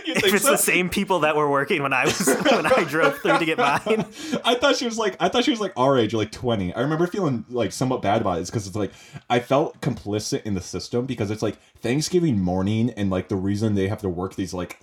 if 0.07 0.35
it's 0.35 0.45
so? 0.45 0.52
the 0.52 0.57
same 0.57 0.88
people 0.88 1.21
that 1.21 1.37
were 1.37 1.50
working 1.50 1.83
when 1.83 1.92
I 1.92 2.04
was 2.04 2.26
when 2.50 2.66
I 2.66 2.85
drove 2.85 3.18
through 3.18 3.38
to 3.38 3.45
get 3.45 3.59
mine. 3.59 4.07
I 4.45 4.54
thought 4.54 4.76
she 4.76 4.85
was 4.85 4.99
like 4.99 5.16
I 5.21 5.28
thought 5.28 5.45
she 5.45 5.50
was 5.50 5.61
like 5.61 5.73
our 5.76 5.99
age, 5.99 6.14
like 6.14 6.33
twenty. 6.33 6.73
I 6.75 6.80
remember 6.80 7.07
feeling 7.07 7.45
like 7.49 7.73
somewhat 7.73 8.02
bad 8.02 8.21
about 8.21 8.40
it 8.40 8.47
because 8.47 8.66
it's 8.66 8.76
like 8.76 8.92
I 9.28 9.40
felt 9.40 9.80
complicit 9.80 10.42
in 10.42 10.54
the 10.54 10.61
system 10.61 11.07
because 11.07 11.30
it's 11.30 11.42
like 11.42 11.59
Thanksgiving 11.80 12.40
morning 12.40 12.90
and 12.90 13.11
like 13.11 13.28
the 13.28 13.37
reason 13.37 13.75
they 13.75 13.88
have 13.88 14.00
to 14.02 14.09
work 14.09 14.35
these 14.35 14.54
like 14.54 14.78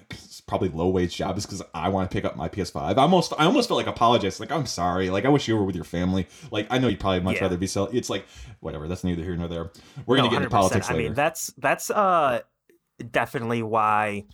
probably 0.48 0.70
low 0.70 0.90
wage 0.90 1.16
jobs 1.16 1.40
is 1.40 1.46
because 1.46 1.64
I 1.74 1.90
want 1.90 2.10
to 2.10 2.14
pick 2.14 2.26
up 2.26 2.36
my 2.36 2.50
PS5. 2.50 2.98
I 2.98 3.02
almost 3.02 3.34
I 3.38 3.46
almost 3.46 3.68
felt 3.68 3.78
like 3.78 3.88
apologize, 3.88 4.40
like 4.40 4.52
I'm 4.52 4.66
sorry, 4.66 5.10
like 5.10 5.26
I 5.26 5.30
wish 5.30 5.48
you 5.48 5.58
were 5.58 5.64
with 5.64 5.76
your 5.76 5.84
family. 5.84 6.28
Like 6.52 6.68
I 6.70 6.78
know 6.78 6.88
you'd 6.88 7.00
probably 7.00 7.22
much 7.22 7.38
yeah. 7.38 7.44
rather 7.44 7.58
be 7.58 7.68
sell. 7.68 7.90
It's 7.92 8.10
like 8.10 8.26
whatever. 8.60 8.88
That's 8.88 9.04
neither 9.04 9.24
here 9.24 9.36
nor 9.36 9.48
there. 9.48 9.72
We're 10.06 10.18
gonna 10.18 10.28
no, 10.28 10.32
get 10.32 10.38
into 10.44 10.50
politics 10.50 10.90
later. 10.90 11.00
I 11.00 11.04
mean 11.04 11.14
that's 11.14 11.54
that's 11.58 11.90
uh 11.90 12.42
definitely 13.12 13.64
why 13.64 14.26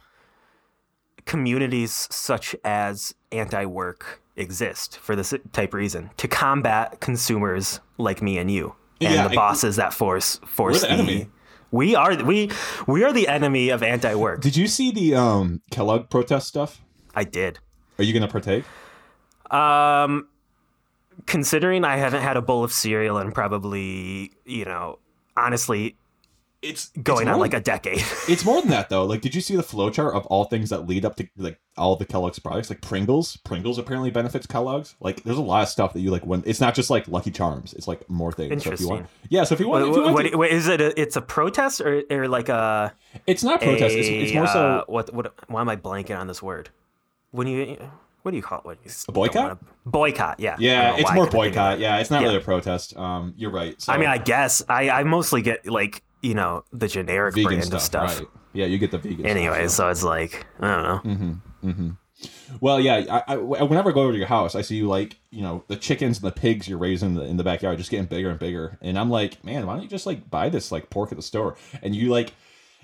communities 1.25 2.08
such 2.12 2.56
as 2.63 3.13
anti-work 3.32 4.22
exist 4.36 4.98
for 4.98 5.15
this 5.15 5.34
type 5.53 5.70
of 5.70 5.74
reason 5.75 6.10
to 6.18 6.27
combat 6.27 7.00
consumers 7.00 7.80
like 7.98 8.22
me 8.22 8.38
and 8.38 8.50
you 8.50 8.75
and 9.00 9.13
yeah, 9.13 9.27
the 9.27 9.36
bosses 9.36 9.75
that 9.75 9.94
force 9.94 10.39
force 10.46 10.82
the, 10.82 10.88
the 10.88 10.94
enemy. 10.94 11.30
We 11.71 11.95
are 11.95 12.21
we 12.23 12.51
we 12.85 13.03
are 13.03 13.13
the 13.13 13.27
enemy 13.27 13.69
of 13.69 13.81
anti-work. 13.81 14.41
Did 14.41 14.55
you 14.57 14.67
see 14.67 14.91
the 14.91 15.15
um 15.15 15.61
Kellogg 15.71 16.09
protest 16.09 16.47
stuff? 16.47 16.81
I 17.15 17.23
did. 17.23 17.59
Are 17.97 18.03
you 18.03 18.13
going 18.13 18.23
to 18.23 18.27
partake? 18.27 18.65
Um 19.49 20.27
considering 21.25 21.83
I 21.83 21.97
haven't 21.97 22.21
had 22.21 22.37
a 22.37 22.41
bowl 22.41 22.63
of 22.63 22.71
cereal 22.71 23.17
in 23.19 23.31
probably, 23.31 24.31
you 24.45 24.65
know, 24.65 24.99
honestly, 25.37 25.95
It's 26.62 26.89
going 26.89 27.27
it's 27.27 27.34
on 27.34 27.39
like 27.39 27.56
a 27.56 27.60
decade. 27.60 28.03
It's 28.30 28.46
more 28.46 28.62
than 28.62 28.70
that 28.70 28.89
though. 28.89 29.03
Like, 29.06 29.22
did 29.22 29.34
you 29.34 29.41
see 29.41 29.56
the 29.56 29.63
flowchart 29.63 30.13
of 30.13 30.27
all 30.27 30.46
things 30.46 30.70
that 30.70 30.88
lead 30.88 31.06
up 31.06 31.15
to 31.15 31.27
like 31.36 31.60
all 31.75 31.96
the 31.96 32.06
Kellogg's 32.06 32.38
products? 32.38 32.70
Like 32.70 32.82
Pringles. 32.82 33.38
Pringles 33.38 33.80
apparently 33.80 34.12
benefits 34.12 34.46
Kellogg's. 34.46 34.96
Like, 35.00 35.24
there's 35.24 35.39
a 35.39 35.41
lot 35.41 35.63
of 35.63 35.70
stuff 35.70 35.94
that 35.94 36.01
you 36.01 36.12
like 36.12 36.24
when 36.25 36.44
it's 36.46 36.62
not 36.62 36.75
just 36.75 36.89
like 36.91 37.08
Lucky 37.08 37.32
Charms. 37.32 37.74
It's 37.74 37.88
like 37.88 38.08
more 38.10 38.32
things. 38.32 38.63
So 38.63 38.72
if 38.72 38.80
you 38.80 38.89
want, 38.89 39.08
yeah. 39.30 39.44
So 39.44 39.53
if 39.53 39.60
you 39.60 39.68
want, 39.68 39.89
what, 39.89 40.25
if 40.25 40.32
you 40.32 40.38
want 40.38 40.50
to- 40.50 40.56
is 40.56 40.68
it? 40.68 40.82
A, 40.82 41.01
it's 41.01 41.15
a 41.15 41.22
protest 41.22 41.82
or, 41.82 42.03
or 42.12 42.27
like 42.27 42.50
a, 42.50 42.94
it's 43.25 43.44
not 43.44 43.60
protest. 43.60 43.96
It's, 43.96 44.08
it's 44.08 44.32
a, 44.32 44.36
more 44.36 44.48
so 44.48 44.60
uh, 44.60 44.84
what 44.88 45.12
what? 45.13 45.34
Why 45.50 45.62
am 45.62 45.70
I 45.70 45.75
blanking 45.75 46.18
on 46.18 46.27
this 46.27 46.44
word? 46.44 46.70
When 47.32 47.48
you 47.48 47.77
what 48.22 48.32
do 48.32 48.38
you 48.38 48.44
call 48.44 48.60
it? 48.60 48.65
When 48.65 48.77
you 48.86 48.91
A 49.08 49.12
boycott? 49.12 49.58
boycott. 49.86 50.39
Yeah. 50.39 50.56
Yeah, 50.60 50.96
it's 50.96 51.12
more 51.12 51.25
couldn't 51.25 51.41
think 51.41 51.56
of 51.56 51.56
boycott. 51.56 51.80
Yeah, 51.80 51.98
it's 51.98 52.12
not 52.12 52.22
Yeah. 52.22 52.27
really 52.27 52.38
a 52.39 52.44
protest. 52.44 52.96
Um, 52.96 53.34
you're 53.36 53.50
right. 53.51 53.82
So 53.82 53.91
I 53.94 53.98
mean, 53.98 54.10
I 54.10 54.20
guess 54.20 54.62
I, 54.70 54.89
I 54.91 55.03
mostly 55.03 55.41
get 55.41 55.65
like 55.65 56.03
you 56.21 56.33
know 56.33 56.63
the 56.71 56.87
generic 56.87 57.35
vegan 57.35 57.49
brand 57.49 57.65
stuff, 57.65 57.77
of 57.77 57.81
stuff. 57.81 58.19
right? 58.19 58.27
Yeah, 58.53 58.65
you 58.65 58.77
get 58.77 58.91
the 58.91 58.97
vegan. 58.97 59.25
Anyway, 59.25 59.67
stuff, 59.67 59.71
so. 59.71 59.83
so 59.83 59.89
it's 59.89 60.03
like 60.03 60.45
I 60.59 60.75
don't 60.75 60.83
know. 60.83 61.11
Mm-hmm, 61.11 61.69
mm-hmm. 61.69 61.89
Well, 62.59 62.79
yeah. 62.79 63.23
I, 63.27 63.33
I, 63.33 63.37
whenever 63.37 63.89
I 63.89 63.93
go 63.93 64.01
over 64.01 64.11
to 64.11 64.17
your 64.17 64.27
house, 64.27 64.55
I 64.55 64.61
see 64.61 64.75
you 64.75 64.87
like 64.87 65.17
you 65.31 65.41
know 65.41 65.63
the 65.67 65.75
chickens 65.75 66.17
and 66.17 66.27
the 66.27 66.31
pigs 66.31 66.67
you're 66.67 66.77
raising 66.77 67.09
in 67.09 67.15
the, 67.15 67.23
in 67.23 67.37
the 67.37 67.43
backyard 67.43 67.77
just 67.77 67.89
getting 67.89 68.05
bigger 68.05 68.29
and 68.29 68.39
bigger, 68.39 68.77
and 68.81 68.97
I'm 68.97 69.09
like, 69.09 69.43
man, 69.43 69.65
why 69.65 69.73
don't 69.73 69.83
you 69.83 69.89
just 69.89 70.05
like 70.05 70.29
buy 70.29 70.49
this 70.49 70.71
like 70.71 70.89
pork 70.89 71.11
at 71.11 71.17
the 71.17 71.23
store? 71.23 71.55
And 71.81 71.95
you 71.95 72.09
like 72.09 72.33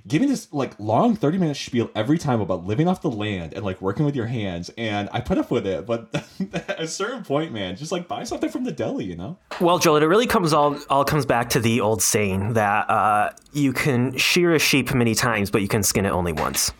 give 0.08 0.22
me 0.22 0.28
this 0.28 0.52
like 0.54 0.80
long 0.80 1.16
30 1.16 1.38
minute 1.38 1.58
spiel 1.58 1.90
every 1.96 2.18
time 2.18 2.40
about 2.42 2.66
living 2.66 2.88
off 2.88 3.02
the 3.02 3.12
land 3.12 3.54
and 3.54 3.64
like 3.66 3.82
working 3.82 4.06
with 4.06 4.16
your 4.16 4.28
hands, 4.28 4.72
and 4.78 5.10
I 5.12 5.20
put 5.22 5.38
up 5.38 5.52
with 5.52 5.68
it. 5.68 5.86
But 5.86 6.10
at 6.54 6.80
a 6.80 6.88
certain 6.88 7.24
point, 7.24 7.52
man, 7.52 7.76
just 7.76 7.92
like 7.92 8.08
buy 8.08 8.24
something 8.24 8.50
from 8.50 8.64
the 8.64 8.72
deli, 8.72 9.06
you 9.06 9.16
know? 9.16 9.38
Well, 9.60 9.80
Joel, 9.80 9.98
it 9.98 10.06
really 10.06 10.28
comes 10.28 10.54
all 10.54 10.78
all 10.90 11.06
comes 11.06 11.26
back 11.26 11.50
to 11.52 11.60
the 11.60 11.82
old 11.82 12.02
saying 12.02 12.54
that 12.54 12.90
uh, 12.90 13.32
you 13.54 13.74
can 13.74 14.18
shear 14.18 14.54
a 14.54 14.60
sheep 14.60 14.94
many 14.94 15.16
times, 15.16 15.52
but 15.52 15.62
you 15.62 15.68
can 15.68 15.84
skin 15.84 16.06
it 16.06 16.12
only 16.12 16.34
once. 16.34 16.72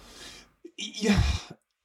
Yeah. 0.78 1.22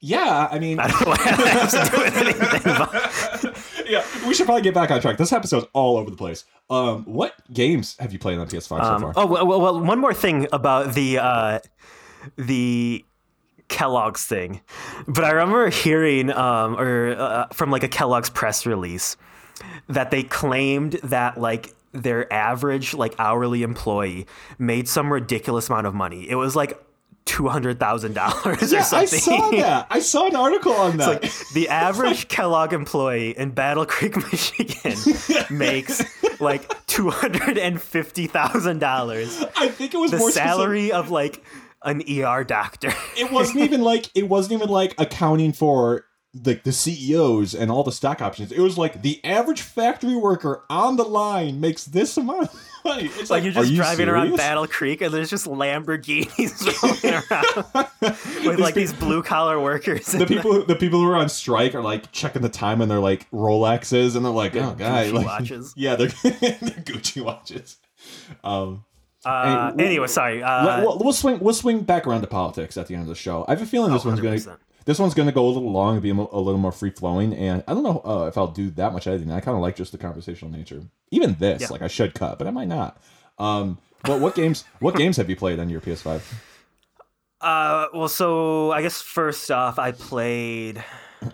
Yeah, 0.04 0.48
I 0.50 0.58
mean, 0.58 0.80
I 0.80 0.88
don't 0.88 1.00
know 1.02 1.10
what 1.10 1.20
that 1.20 1.38
has 1.38 1.70
to 1.70 1.96
do 1.96 2.02
with 2.02 2.16
anything. 2.16 3.44
But 3.44 3.51
yeah, 3.92 4.04
we 4.26 4.32
should 4.32 4.46
probably 4.46 4.62
get 4.62 4.72
back 4.72 4.90
on 4.90 5.02
track. 5.02 5.18
This 5.18 5.32
episode's 5.32 5.66
all 5.74 5.98
over 5.98 6.10
the 6.10 6.16
place. 6.16 6.46
Um, 6.70 7.04
what 7.04 7.34
games 7.52 7.94
have 8.00 8.10
you 8.10 8.18
played 8.18 8.38
on 8.38 8.48
PS5 8.48 8.68
so 8.68 8.76
far? 8.78 9.12
oh 9.16 9.26
well, 9.26 9.46
well, 9.46 9.60
well, 9.60 9.80
one 9.80 9.98
more 9.98 10.14
thing 10.14 10.48
about 10.50 10.94
the 10.94 11.18
uh, 11.18 11.58
the 12.36 13.04
Kellogg's 13.68 14.24
thing, 14.26 14.62
but 15.06 15.24
I 15.24 15.32
remember 15.32 15.68
hearing 15.68 16.30
um, 16.30 16.76
or 16.76 17.14
uh, 17.18 17.46
from 17.48 17.70
like 17.70 17.82
a 17.82 17.88
Kellogg's 17.88 18.30
press 18.30 18.64
release 18.64 19.18
that 19.88 20.10
they 20.10 20.22
claimed 20.22 20.94
that 21.04 21.38
like 21.38 21.74
their 21.92 22.32
average 22.32 22.94
like 22.94 23.14
hourly 23.18 23.62
employee 23.62 24.26
made 24.58 24.88
some 24.88 25.12
ridiculous 25.12 25.68
amount 25.68 25.86
of 25.86 25.94
money. 25.94 26.30
It 26.30 26.36
was 26.36 26.56
like 26.56 26.82
two 27.24 27.48
hundred 27.48 27.78
thousand 27.80 28.14
dollars 28.14 28.72
or 28.72 28.82
something. 28.82 28.90
yeah, 28.92 28.98
I 28.98 29.04
saw 29.06 29.50
that. 29.56 29.86
I 29.90 30.00
saw 30.00 30.26
an 30.28 30.36
article 30.36 30.72
on 30.72 30.96
that. 30.98 31.22
Like 31.22 31.32
the 31.54 31.68
average 31.68 32.28
Kellogg 32.28 32.72
employee 32.72 33.30
in 33.36 33.50
Battle 33.50 33.86
Creek, 33.86 34.16
Michigan 34.32 34.96
makes 35.50 36.02
like 36.40 36.86
two 36.86 37.10
hundred 37.10 37.58
and 37.58 37.80
fifty 37.80 38.26
thousand 38.26 38.78
dollars. 38.80 39.42
I 39.56 39.68
think 39.68 39.94
it 39.94 39.98
was 39.98 40.10
The 40.10 40.18
more 40.18 40.30
specific- 40.30 40.48
salary 40.50 40.92
of 40.92 41.10
like 41.10 41.42
an 41.84 42.02
ER 42.08 42.44
doctor. 42.44 42.92
It 43.16 43.32
wasn't 43.32 43.60
even 43.64 43.82
like 43.82 44.08
it 44.14 44.28
wasn't 44.28 44.54
even 44.54 44.68
like 44.68 44.94
accounting 44.98 45.52
for 45.52 46.04
like 46.44 46.62
the 46.62 46.72
CEOs 46.72 47.54
and 47.54 47.70
all 47.70 47.84
the 47.84 47.92
stock 47.92 48.22
options. 48.22 48.52
It 48.52 48.60
was 48.60 48.78
like 48.78 49.02
the 49.02 49.22
average 49.22 49.60
factory 49.60 50.16
worker 50.16 50.64
on 50.70 50.96
the 50.96 51.04
line 51.04 51.60
makes 51.60 51.84
this 51.84 52.16
amount 52.16 52.44
of 52.44 52.68
money. 52.86 53.04
It's 53.04 53.28
like 53.28 53.30
like, 53.30 53.44
you're 53.44 53.52
just 53.52 53.70
you 53.70 53.76
driving 53.76 54.08
around? 54.08 54.34
Battle 54.36 54.66
Creek 54.66 55.02
and 55.02 55.12
there's 55.12 55.28
just 55.28 55.46
Lamborghinis 55.46 56.82
rolling 56.82 57.84
around 58.42 58.46
with 58.46 58.58
like 58.60 58.74
these 58.74 58.94
blue 58.94 59.22
collar 59.22 59.60
workers. 59.60 60.06
the 60.06 60.26
people 60.26 60.64
the 60.64 60.74
people 60.74 61.00
who 61.00 61.10
are 61.10 61.16
on 61.16 61.28
strike 61.28 61.74
are 61.74 61.82
like 61.82 62.10
checking 62.12 62.40
the 62.40 62.48
time 62.48 62.80
on 62.80 62.88
their 62.88 62.98
like 63.00 63.30
Rolexes 63.30 64.16
and 64.16 64.24
they're 64.24 64.32
like, 64.32 64.56
oh 64.56 64.74
god, 64.74 65.10
like, 65.10 65.26
watches. 65.26 65.74
Yeah, 65.76 65.96
they're, 65.96 66.08
they're 66.08 66.30
Gucci 66.82 67.22
watches. 67.22 67.76
Um, 68.42 68.84
Uh, 69.24 69.72
Hey, 69.76 69.84
anyway, 69.86 70.06
sorry. 70.06 70.42
Uh, 70.42 70.80
we'll, 70.82 70.98
we'll 70.98 71.12
swing 71.12 71.38
we'll 71.40 71.54
swing 71.54 71.82
back 71.82 72.06
around 72.06 72.22
to 72.22 72.26
politics 72.26 72.76
at 72.78 72.86
the 72.86 72.94
end 72.94 73.02
of 73.02 73.08
the 73.08 73.14
show. 73.14 73.44
I 73.46 73.52
have 73.52 73.62
a 73.62 73.66
feeling 73.66 73.92
this 73.92 74.04
Oh, 74.06 74.08
one's 74.08 74.20
gonna 74.20 74.36
100%. 74.36 74.56
This 74.84 74.98
one's 74.98 75.14
gonna 75.14 75.32
go 75.32 75.46
a 75.46 75.48
little 75.50 75.70
long 75.70 75.94
and 75.94 76.02
be 76.02 76.10
a, 76.10 76.14
a 76.14 76.40
little 76.40 76.58
more 76.58 76.72
free 76.72 76.90
flowing. 76.90 77.32
And 77.34 77.62
I 77.66 77.74
don't 77.74 77.82
know 77.82 78.02
uh, 78.04 78.26
if 78.26 78.36
I'll 78.38 78.48
do 78.48 78.70
that 78.70 78.92
much 78.92 79.06
editing. 79.06 79.30
I 79.30 79.40
kind 79.40 79.56
of 79.56 79.62
like 79.62 79.76
just 79.76 79.92
the 79.92 79.98
conversational 79.98 80.50
nature. 80.50 80.82
Even 81.10 81.34
this, 81.38 81.62
Yeah. 81.62 81.68
like 81.70 81.82
I 81.82 81.88
should 81.88 82.14
cut, 82.14 82.38
but 82.38 82.46
I 82.46 82.50
might 82.50 82.68
not. 82.68 83.00
Um, 83.38 83.78
but 84.04 84.20
what 84.20 84.34
games 84.34 84.64
what 84.80 84.94
games 84.96 85.16
have 85.16 85.28
you 85.30 85.36
played 85.36 85.58
on 85.58 85.68
your 85.70 85.80
PS5? 85.80 86.22
Uh, 87.40 87.86
well, 87.92 88.08
so 88.08 88.70
I 88.72 88.82
guess 88.82 89.00
first 89.02 89.50
off, 89.50 89.78
I 89.78 89.92
played. 89.92 90.82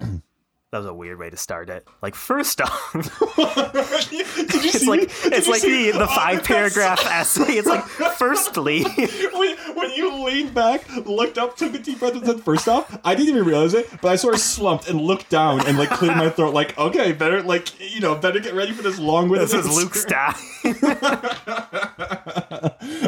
that 0.71 0.79
was 0.79 0.87
a 0.87 0.93
weird 0.93 1.19
way 1.19 1.31
to 1.31 1.37
start 1.37 1.71
it. 1.71 1.89
Like 2.03 2.15
first 2.15 2.61
off, 2.61 2.95
it's 2.95 4.87
like 4.87 5.01
it's 5.25 5.49
like 5.49 5.63
the 5.63 5.93
the 5.93 6.03
oh, 6.03 6.07
five 6.07 6.45
paragraph 6.45 7.05
essay. 7.07 7.55
It's 7.55 7.67
like 7.67 7.85
firstly, 7.85 8.83
when, 9.33 9.57
when 9.75 9.91
you 9.93 10.25
leaned 10.25 10.53
back, 10.53 10.85
looked 11.07 11.39
up, 11.39 11.57
took 11.57 11.75
a 11.75 11.79
deep 11.79 12.01
breath, 12.01 12.15
and 12.15 12.27
said, 12.27 12.43
"First 12.43 12.69
off, 12.69 12.99
I 13.03 13.15
didn't 13.15 13.31
even 13.31 13.45
realize 13.47 13.73
it, 13.73 13.89
but 14.03 14.09
I 14.09 14.17
sort 14.17 14.35
of 14.35 14.41
slumped 14.41 14.91
and 14.91 15.01
looked 15.01 15.31
down 15.31 15.67
and 15.67 15.79
like 15.79 15.89
cleared 15.89 16.19
my 16.19 16.29
throat. 16.29 16.53
Like, 16.53 16.77
okay, 16.77 17.13
better 17.13 17.43
like 17.43 17.69
you 17.95 18.01
know, 18.01 18.15
better 18.15 18.39
get 18.39 18.53
ready 18.53 18.73
for 18.73 18.83
this 18.83 18.99
long 18.99 19.31
with 19.31 19.41
this 19.41 19.55
is 19.55 19.75
Luke 19.75 19.95
Stein. 19.95 20.35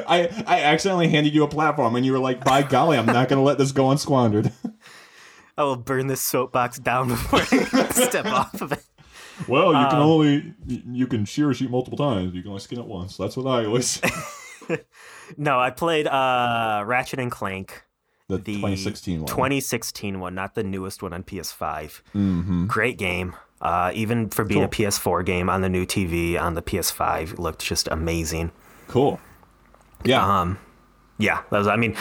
I 0.08 0.44
I 0.46 0.62
accidentally 0.62 1.08
handed 1.08 1.34
you 1.34 1.44
a 1.44 1.48
platform, 1.48 1.94
and 1.94 2.06
you 2.06 2.12
were 2.12 2.18
like, 2.18 2.42
"By 2.42 2.62
golly, 2.62 2.96
I'm 2.96 3.04
not 3.04 3.28
gonna 3.28 3.42
let 3.42 3.58
this 3.58 3.72
go 3.72 3.90
unsquandered." 3.90 4.50
I 5.60 5.62
will 5.64 5.76
burn 5.76 6.06
this 6.06 6.22
soapbox 6.22 6.78
down 6.78 7.08
before 7.14 7.40
I 7.40 7.88
step 7.90 8.24
off 8.40 8.62
of 8.62 8.72
it. 8.72 8.82
well, 9.46 9.72
you 9.74 9.88
can 9.88 9.98
only 9.98 10.54
you 10.66 11.06
can 11.06 11.26
shear 11.26 11.50
a 11.50 11.54
sheet 11.54 11.70
multiple 11.70 11.98
times. 11.98 12.34
You 12.34 12.40
can 12.40 12.48
only 12.50 12.60
skin 12.60 12.78
it 12.78 12.86
once. 12.86 13.16
That's 13.18 13.36
what 13.36 13.46
I 13.46 13.66
always. 13.66 14.00
No, 15.36 15.60
I 15.60 15.70
played 15.70 16.06
uh, 16.06 16.82
Ratchet 16.86 17.18
and 17.20 17.30
Clank. 17.30 17.82
The, 18.28 18.38
The 18.38 18.54
2016 18.54 19.20
one. 19.20 19.26
2016 19.28 20.20
one, 20.20 20.34
not 20.34 20.54
the 20.54 20.62
newest 20.64 21.02
one 21.02 21.12
on 21.12 21.22
PS5. 21.22 22.02
Mm-hmm. 22.14 22.66
Great 22.66 22.98
game. 22.98 23.36
Uh, 23.60 23.92
even 23.94 24.28
for 24.30 24.44
being 24.44 24.64
a 24.64 24.68
PS4 24.68 25.24
game 25.24 25.48
on 25.50 25.60
the 25.60 25.68
new 25.68 25.84
TV 25.86 26.40
on 26.40 26.54
the 26.54 26.62
PS5, 26.62 27.34
it 27.34 27.38
looked 27.38 27.62
just 27.62 27.86
amazing. 27.88 28.50
Cool. 28.88 29.20
Yeah. 30.04 30.40
Um, 30.40 30.58
yeah, 31.18 31.42
that 31.50 31.58
was. 31.58 31.66
I 31.68 31.76
mean, 31.76 31.96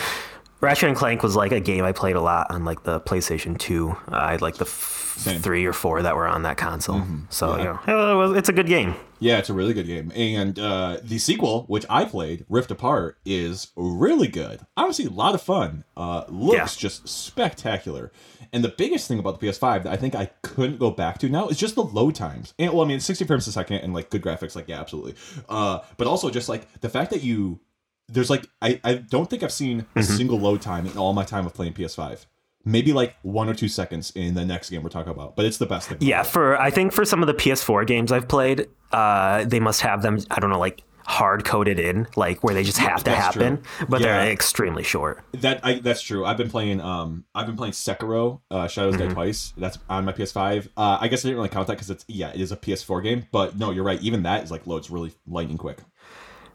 Ratchet 0.62 0.90
and 0.90 0.98
Clank 0.98 1.24
was 1.24 1.36
like 1.38 1.52
a 1.54 1.60
game 1.62 1.86
I 1.86 1.94
played 1.94 2.16
a 2.18 2.22
lot 2.22 2.48
on 2.52 2.66
like 2.66 2.84
the 2.84 3.00
PlayStation 3.02 3.58
2. 3.58 3.90
Uh, 3.90 3.96
I 4.12 4.32
had 4.32 4.42
like 4.42 4.56
the 4.56 4.66
f- 4.66 5.06
Mm-hmm. 5.20 5.40
three 5.40 5.66
or 5.66 5.74
four 5.74 6.02
that 6.02 6.16
were 6.16 6.26
on 6.26 6.44
that 6.44 6.56
console. 6.56 7.04
So 7.30 7.58
Yeah. 7.58 7.78
you 7.86 7.94
know, 7.94 8.32
it's 8.36 8.48
a 8.48 8.54
good 8.54 8.68
game. 8.68 8.96
Yeah, 9.20 9.38
it's 9.40 9.50
a 9.50 9.54
really 9.54 9.74
good 9.74 9.86
game. 9.86 10.14
And 10.16 10.58
uh, 10.58 11.00
the 11.04 11.18
sequel, 11.18 11.66
which 11.68 11.86
I 11.90 12.06
played, 12.06 12.46
Rift 12.48 12.72
Apart, 12.72 13.18
is 13.26 13.68
really 13.76 14.30
good. 14.30 14.62
Honestly, 14.78 15.04
a 15.04 15.10
lot 15.10 15.36
of 15.36 15.42
fun. 15.42 15.84
Uh, 15.98 16.24
looks 16.30 16.56
Yeah. 16.56 16.68
just 16.80 17.10
spectacular. 17.10 18.14
And 18.54 18.64
the 18.64 18.70
biggest 18.70 19.10
thing 19.10 19.20
about 19.20 19.42
the 19.42 19.48
PS5 19.48 19.84
that 19.84 19.92
I 19.92 19.98
think 19.98 20.16
I 20.16 20.28
couldn't 20.42 20.80
go 20.80 20.90
back 20.90 21.18
to 21.20 21.28
now 21.28 21.50
is 21.50 21.58
just 21.58 21.76
the 21.76 21.84
load 21.84 22.16
times. 22.16 22.54
And 22.58 22.72
well, 22.72 22.86
I 22.86 22.88
mean, 22.88 23.02
60 23.02 23.26
frames 23.26 23.46
a 23.46 23.52
second 23.52 23.78
and 23.80 23.94
like 23.94 24.10
good 24.10 24.22
graphics, 24.22 24.56
like 24.56 24.70
yeah, 24.70 24.80
absolutely. 24.80 25.16
Uh, 25.50 25.80
but 25.98 26.08
also 26.08 26.30
just 26.30 26.48
like 26.48 26.80
the 26.80 26.88
fact 26.90 27.12
that 27.12 27.24
you 27.24 27.60
there's 28.10 28.30
like 28.30 28.46
I, 28.62 28.80
I 28.84 28.96
don't 28.96 29.30
think 29.30 29.44
I've 29.44 29.52
seen 29.52 29.86
a 29.96 30.04
single 30.04 30.40
load 30.40 30.62
time 30.62 30.86
in 30.86 30.98
all 30.98 31.14
my 31.14 31.24
time 31.24 31.46
of 31.46 31.54
playing 31.54 31.74
PS5. 31.74 32.26
Maybe 32.66 32.92
like 32.92 33.16
one 33.22 33.48
or 33.50 33.54
two 33.54 33.70
seconds 33.70 34.12
in 34.16 34.34
the 34.34 34.46
next 34.46 34.70
game 34.70 34.84
we're 34.84 34.90
talking 34.90 35.12
about, 35.14 35.36
but 35.38 35.46
it's 35.46 35.58
the 35.58 35.66
best 35.66 35.88
thing. 35.88 35.98
Yeah, 36.02 36.24
for 36.24 36.60
I 36.60 36.70
think 36.70 36.92
for 36.92 37.06
some 37.06 37.24
of 37.24 37.28
the 37.28 37.34
PS4 37.34 37.88
games 37.88 38.12
I've 38.12 38.28
played, 38.28 38.68
uh, 38.92 39.46
they 39.46 39.62
must 39.62 39.82
have 39.82 40.02
them. 40.02 40.20
I 40.30 40.40
don't 40.40 40.50
know, 40.50 40.60
like 40.60 40.84
hard 41.06 41.44
coded 41.46 41.80
in, 41.80 42.06
like 42.18 42.44
where 42.44 42.54
they 42.54 42.64
just 42.64 42.78
have 42.78 43.00
to 43.00 43.06
that's 43.06 43.18
happen, 43.36 43.64
true. 43.64 43.88
but 43.90 44.02
Yeah. 44.02 44.20
they're 44.24 44.32
extremely 44.32 44.84
short. 44.84 45.24
That 45.36 45.60
I, 45.64 45.80
that's 45.80 46.02
true. 46.02 46.26
I've 46.26 46.38
been 46.38 46.50
playing. 46.52 46.82
Um, 46.82 47.24
I've 47.34 47.48
been 47.48 47.56
playing 47.56 47.74
Sekiro, 47.74 48.42
uh, 48.52 48.68
Shadows 48.68 48.98
Die 48.98 49.08
Twice. 49.08 49.54
That's 49.58 49.80
on 49.90 50.04
my 50.06 50.12
PS5. 50.12 50.68
Uh, 50.78 50.98
I 51.02 51.08
guess 51.08 51.24
I 51.24 51.30
didn't 51.30 51.38
really 51.38 51.50
count 51.50 51.66
that 51.68 51.74
because 51.74 51.90
it's 51.90 52.04
yeah, 52.10 52.30
it 52.30 52.42
is 52.42 52.52
a 52.52 52.58
PS4 52.58 53.02
game. 53.02 53.26
But 53.32 53.58
no, 53.58 53.72
you're 53.72 53.86
right. 53.86 54.02
Even 54.02 54.24
that 54.24 54.44
is 54.44 54.52
like 54.52 54.68
loads 54.68 54.92
really 54.92 55.14
lightning 55.26 55.58
quick. 55.58 55.80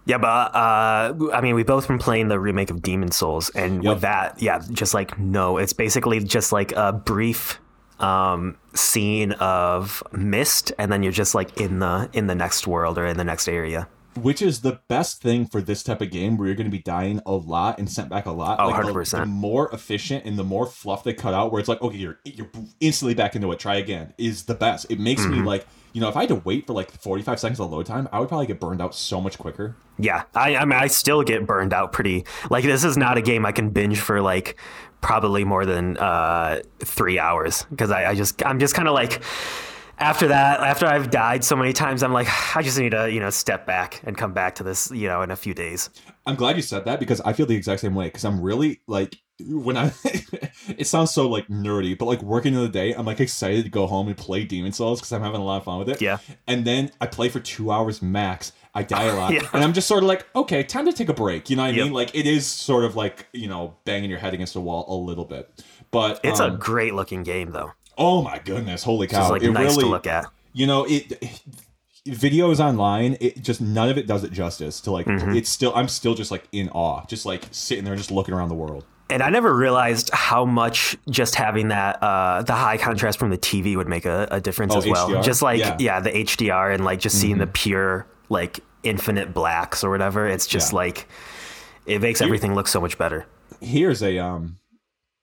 Yeah, 0.06 0.18
but 0.18 0.54
uh, 0.54 1.14
I 1.32 1.40
mean, 1.40 1.54
we've 1.54 1.66
both 1.66 1.88
been 1.88 1.98
playing 1.98 2.28
the 2.28 2.38
remake 2.38 2.70
of 2.70 2.82
Demon 2.82 3.10
Souls, 3.10 3.50
and 3.50 3.82
Yep. 3.82 3.92
with 3.94 4.00
that, 4.02 4.42
yeah, 4.42 4.60
just 4.70 4.92
like 4.94 5.18
no, 5.18 5.56
it's 5.56 5.72
basically 5.72 6.20
just 6.20 6.52
like 6.52 6.72
a 6.72 6.92
brief 6.92 7.58
um, 8.00 8.56
scene 8.74 9.32
of 9.32 10.02
mist, 10.12 10.72
and 10.78 10.92
then 10.92 11.02
you're 11.02 11.12
just 11.12 11.34
like 11.34 11.58
in 11.60 11.78
the 11.78 12.10
in 12.12 12.26
the 12.26 12.34
next 12.34 12.66
world 12.66 12.98
or 12.98 13.06
in 13.06 13.16
the 13.16 13.24
next 13.24 13.48
area. 13.48 13.88
which 14.20 14.40
is 14.42 14.60
the 14.60 14.78
best 14.88 15.20
thing 15.22 15.44
for 15.46 15.60
this 15.60 15.82
type 15.82 16.00
of 16.00 16.08
game 16.10 16.36
where 16.36 16.46
you're 16.46 16.54
going 16.54 16.70
to 16.70 16.76
be 16.76 16.82
dying 16.82 17.20
a 17.26 17.32
lot 17.32 17.78
and 17.80 17.90
sent 17.90 18.08
back 18.08 18.26
a 18.26 18.30
lot. 18.30 18.60
Oh, 18.60 18.68
like 18.68 18.84
100%. 18.84 19.10
The, 19.10 19.26
more 19.26 19.68
efficient 19.72 20.24
and 20.24 20.38
the 20.38 20.44
more 20.44 20.66
fluff 20.66 21.02
they 21.02 21.14
cut 21.14 21.34
out, 21.34 21.50
where 21.50 21.58
it's 21.58 21.68
like, 21.68 21.82
okay, 21.82 21.96
you're 21.96 22.18
you're 22.24 22.50
instantly 22.80 23.14
back 23.14 23.34
into 23.34 23.50
it. 23.52 23.58
Try 23.58 23.76
again 23.76 24.12
is 24.18 24.44
the 24.44 24.54
best. 24.54 24.86
It 24.90 25.00
makes 25.00 25.22
Mm-hmm. 25.22 25.40
me 25.40 25.46
like, 25.46 25.66
you 25.94 26.00
know, 26.00 26.08
if 26.08 26.16
I 26.16 26.22
had 26.22 26.28
to 26.30 26.34
wait 26.34 26.66
for 26.66 26.72
like 26.72 26.90
45 26.90 27.38
seconds 27.38 27.60
of 27.60 27.70
load 27.70 27.86
time, 27.86 28.08
I 28.12 28.18
would 28.18 28.28
probably 28.28 28.46
get 28.46 28.58
burned 28.58 28.82
out 28.82 28.96
so 28.96 29.20
much 29.20 29.38
quicker. 29.38 29.76
Yeah, 29.96 30.24
I, 30.34 30.56
I 30.56 30.64
mean, 30.64 30.78
I 30.78 30.88
still 30.88 31.22
get 31.22 31.46
burned 31.46 31.72
out 31.72 31.92
pretty. 31.92 32.24
Like, 32.50 32.64
this 32.64 32.82
is 32.82 32.96
not 32.96 33.16
a 33.16 33.22
game 33.22 33.46
I 33.46 33.52
can 33.52 33.70
binge 33.70 34.00
for 34.00 34.20
like 34.20 34.58
probably 35.00 35.44
more 35.44 35.64
than 35.64 35.96
uh, 35.98 36.60
three 36.80 37.18
hours 37.18 37.64
because 37.70 37.92
I, 37.92 38.10
I 38.10 38.14
just 38.16 38.44
I'm 38.44 38.58
just 38.58 38.74
kind 38.74 38.88
of 38.88 38.94
like 38.94 39.22
after 39.98 40.28
that 40.28 40.60
after 40.60 40.86
I've 40.86 41.10
died 41.10 41.44
so 41.44 41.54
many 41.54 41.72
times 41.72 42.02
I'm 42.02 42.12
like 42.12 42.26
I 42.56 42.62
just 42.62 42.78
need 42.78 42.90
to 42.90 43.10
you 43.10 43.20
know 43.20 43.30
step 43.30 43.66
back 43.66 44.02
and 44.04 44.16
come 44.16 44.32
back 44.32 44.56
to 44.56 44.64
this 44.64 44.90
you 44.90 45.06
know 45.06 45.22
in 45.22 45.30
a 45.30 45.36
few 45.36 45.54
days. 45.54 45.90
I'm 46.26 46.36
glad 46.36 46.56
you 46.56 46.62
said 46.62 46.86
that 46.86 46.98
because 46.98 47.20
I 47.20 47.34
feel 47.34 47.46
the 47.46 47.54
exact 47.54 47.82
same 47.82 47.94
way. 47.94 48.06
Because 48.06 48.24
I'm 48.24 48.40
really 48.40 48.80
like 48.88 49.16
when 49.40 49.76
I, 49.76 49.92
it 50.78 50.86
sounds 50.86 51.10
so 51.12 51.28
like 51.28 51.48
nerdy, 51.48 51.96
but 51.98 52.06
like 52.06 52.22
working 52.22 52.54
in 52.54 52.60
the 52.60 52.68
day, 52.68 52.92
I'm 52.94 53.04
like 53.06 53.20
excited 53.20 53.64
to 53.64 53.70
go 53.70 53.86
home 53.86 54.08
and 54.08 54.16
play 54.16 54.44
Demon 54.44 54.72
Souls 54.72 55.00
because 55.00 55.12
I'm 55.12 55.22
having 55.22 55.40
a 55.40 55.44
lot 55.44 55.56
of 55.58 55.64
fun 55.64 55.78
with 55.78 55.88
it. 55.88 56.00
Yeah. 56.00 56.18
And 56.46 56.64
then 56.64 56.90
I 57.00 57.06
play 57.06 57.28
for 57.28 57.40
two 57.40 57.70
hours 57.72 58.00
max. 58.02 58.52
I 58.74 58.82
die 58.82 59.04
a 59.04 59.14
lot, 59.16 59.32
Yeah. 59.32 59.42
and 59.52 59.62
I'm 59.64 59.72
just 59.72 59.86
sort 59.88 60.02
of 60.02 60.08
like, 60.08 60.26
okay, 60.34 60.62
time 60.62 60.86
to 60.86 60.92
take 60.92 61.08
a 61.08 61.14
break. 61.14 61.48
You 61.50 61.56
know 61.56 61.62
what 61.62 61.68
I 61.74 61.76
Yep. 61.76 61.84
mean? 61.84 61.92
Like 61.92 62.14
it 62.14 62.26
is 62.26 62.46
sort 62.46 62.84
of 62.84 62.96
like 62.96 63.26
you 63.32 63.48
know 63.48 63.76
banging 63.84 64.10
your 64.10 64.18
head 64.18 64.34
against 64.34 64.54
the 64.54 64.60
wall 64.60 64.84
a 64.88 64.96
little 64.98 65.24
bit. 65.24 65.62
But 65.90 66.20
It's 66.24 66.40
um, 66.40 66.54
a 66.54 66.56
great 66.56 66.94
looking 66.94 67.22
game 67.22 67.50
though. 67.52 67.72
oh 67.98 68.22
my 68.22 68.38
goodness, 68.44 68.82
holy 68.82 69.06
cow! 69.06 69.22
It's 69.22 69.30
like 69.30 69.42
it 69.42 69.50
nice 69.52 69.70
really, 69.70 69.84
to 69.84 69.90
look 69.90 70.06
at. 70.06 70.26
you 70.52 70.66
know 70.66 70.84
it 70.88 71.12
videos 72.06 72.60
online 72.60 73.16
it 73.20 73.40
just 73.42 73.60
none 73.62 73.88
of 73.88 73.96
it 73.96 74.06
does 74.06 74.24
it 74.24 74.32
justice 74.32 74.80
to 74.80 74.90
like 74.90 75.06
Mm-hmm. 75.06 75.36
it's 75.36 75.48
still 75.48 75.72
i'm 75.74 75.88
still 75.88 76.14
just 76.14 76.30
like 76.30 76.44
in 76.52 76.68
awe 76.70 77.04
just 77.06 77.24
like 77.24 77.44
sitting 77.50 77.84
there 77.84 77.96
just 77.96 78.10
looking 78.10 78.34
around 78.34 78.50
the 78.50 78.54
world 78.54 78.84
And 79.10 79.22
I 79.22 79.28
never 79.30 79.54
realized 79.54 80.10
how 80.12 80.44
much 80.46 80.96
just 81.10 81.34
having 81.34 81.68
that 81.68 82.02
uh, 82.02 82.42
the 82.42 82.54
high 82.54 82.78
contrast 82.78 83.18
from 83.18 83.30
the 83.30 83.38
TV 83.38 83.76
would 83.76 83.88
make 83.88 84.06
a, 84.06 84.26
a 84.30 84.40
difference 84.40 84.74
Oh, 84.74 84.78
as 84.78 84.86
well. 84.86 85.08
HDR? 85.10 85.22
Just 85.24 85.42
like 85.42 85.60
Yeah. 85.60 85.70
Mm-hmm. 85.72 85.80
yeah. 85.82 86.00
the 86.00 86.10
HDR 86.10 86.74
and 86.74 86.84
like 86.84 87.00
just 87.00 87.20
seeing 87.20 87.38
the 87.38 87.46
pure 87.46 88.06
like 88.30 88.60
infinite 88.82 89.34
blacks 89.34 89.84
or 89.84 89.90
whatever. 89.90 90.26
It's 90.26 90.46
just 90.46 90.72
Yeah. 90.72 90.76
like 90.76 91.06
it 91.86 92.00
makes 92.00 92.20
everything 92.22 92.54
look 92.54 92.66
so 92.66 92.80
much 92.80 92.96
better. 92.96 93.26
here's 93.60 94.02
a 94.02 94.18
um 94.18 94.56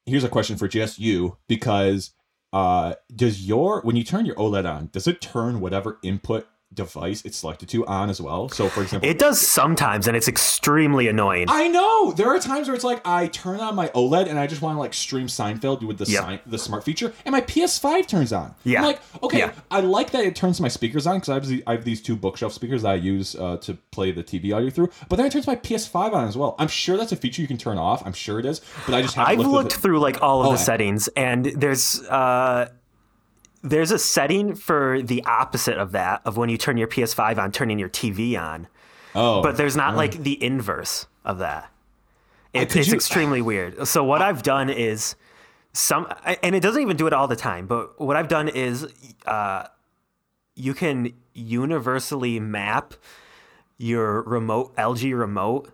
here's 0.05 0.23
a 0.23 0.29
question 0.29 0.57
for 0.57 0.67
just 0.67 0.99
you 0.99 1.37
because 1.47 2.11
uh 2.53 2.93
does 3.15 3.45
your 3.47 3.81
when 3.81 3.95
you 3.95 4.03
turn 4.03 4.25
your 4.25 4.35
oled 4.35 4.69
on 4.69 4.89
does 4.91 5.07
it 5.07 5.21
turn 5.21 5.59
whatever 5.59 5.97
input 6.03 6.47
device 6.73 7.21
it's 7.25 7.37
selected 7.37 7.67
to 7.69 7.85
on 7.85 8.09
as 8.09 8.21
well 8.21 8.47
so 8.49 8.69
for 8.69 8.81
example 8.81 9.09
It 9.09 9.19
does 9.19 9.39
sometimes, 9.41 10.07
and 10.07 10.15
it's 10.15 10.27
extremely 10.27 11.07
annoying. 11.09 11.47
I 11.49 11.67
know 11.67 12.11
there 12.13 12.29
are 12.29 12.39
times 12.39 12.67
where 12.67 12.75
it's 12.75 12.83
like 12.83 13.01
I 13.05 13.27
turn 13.27 13.59
on 13.59 13.75
my 13.75 13.87
OLED 13.89 14.29
and 14.29 14.39
I 14.39 14.47
just 14.47 14.61
want 14.61 14.75
to 14.75 14.79
like 14.79 14.93
stream 14.93 15.27
Seinfeld 15.27 15.83
with 15.83 15.97
the 15.97 16.05
Yep. 16.05 16.21
sign, 16.23 16.39
the 16.45 16.57
smart 16.57 16.83
feature, 16.83 17.13
and 17.25 17.33
my 17.33 17.41
PS5 17.41 18.07
turns 18.07 18.31
on. 18.31 18.55
Yeah. 18.63 18.79
I'm 18.79 18.85
like, 18.85 19.01
okay, 19.23 19.39
Yeah. 19.39 19.51
I 19.69 19.81
like 19.81 20.11
that 20.11 20.23
it 20.23 20.35
turns 20.35 20.61
my 20.61 20.67
speakers 20.69 21.05
on 21.07 21.15
because 21.19 21.29
I 21.29 21.39
the- 21.39 21.63
I 21.67 21.71
have 21.73 21.83
these 21.83 22.01
two 22.01 22.15
bookshelf 22.15 22.53
speakers 22.53 22.83
that 22.83 22.91
I 22.91 22.95
use 22.95 23.35
uh, 23.35 23.57
to 23.57 23.73
play 23.91 24.11
the 24.11 24.23
TV 24.23 24.53
audio 24.55 24.69
through. 24.69 24.89
But 25.09 25.17
then 25.17 25.25
it 25.25 25.31
turns 25.33 25.47
my 25.47 25.55
PS5 25.55 26.13
on 26.13 26.27
as 26.27 26.37
well. 26.37 26.55
I'm 26.57 26.67
sure 26.69 26.95
that's 26.97 27.11
a 27.11 27.15
feature 27.17 27.41
you 27.41 27.47
can 27.47 27.57
turn 27.57 27.77
off. 27.77 28.05
I'm 28.05 28.13
sure 28.13 28.39
it 28.39 28.45
is, 28.45 28.61
but 28.85 28.93
I 28.95 29.01
just 29.01 29.15
haven't 29.15 29.31
I've 29.31 29.39
looked, 29.39 29.51
looked 29.51 29.73
through 29.73 29.99
like 29.99 30.21
all 30.21 30.41
of 30.41 30.47
Oh, 30.47 30.51
the 30.53 30.57
settings, 30.57 31.07
and 31.09 31.45
there's 31.45 32.01
uh, 32.03 32.69
there's 33.63 33.91
a 33.91 33.99
setting 33.99 34.55
for 34.55 35.01
the 35.01 35.23
opposite 35.25 35.77
of 35.77 35.91
that 35.91 36.21
of 36.25 36.37
when 36.37 36.49
you 36.49 36.57
turn 36.57 36.77
your 36.77 36.87
PS5 36.87 37.37
on, 37.37 37.51
turning 37.51 37.79
your 37.79 37.89
TV 37.89 38.39
on. 38.39 38.67
Oh, 39.13 39.41
but 39.41 39.57
there's 39.57 39.75
not 39.75 39.95
like 39.95 40.23
the 40.23 40.41
inverse 40.43 41.07
of 41.25 41.39
that. 41.39 41.69
It, 42.53 42.75
it's 42.75 42.87
you- 42.87 42.95
extremely 42.95 43.41
weird. 43.41 43.87
So 43.87 44.03
what 44.03 44.21
I've 44.21 44.43
done 44.43 44.69
is 44.69 45.15
some, 45.73 46.07
and 46.43 46.55
it 46.55 46.61
doesn't 46.61 46.81
even 46.81 46.97
do 46.97 47.07
it 47.07 47.13
all 47.13 47.27
the 47.27 47.35
time. 47.35 47.67
But 47.67 47.99
what 47.99 48.15
I've 48.15 48.27
done 48.27 48.47
is, 48.47 48.87
uh, 49.25 49.67
you 50.55 50.73
can 50.73 51.13
universally 51.33 52.39
map 52.39 52.93
your 53.77 54.21
remote 54.23 54.75
LG 54.75 55.17
remote 55.17 55.71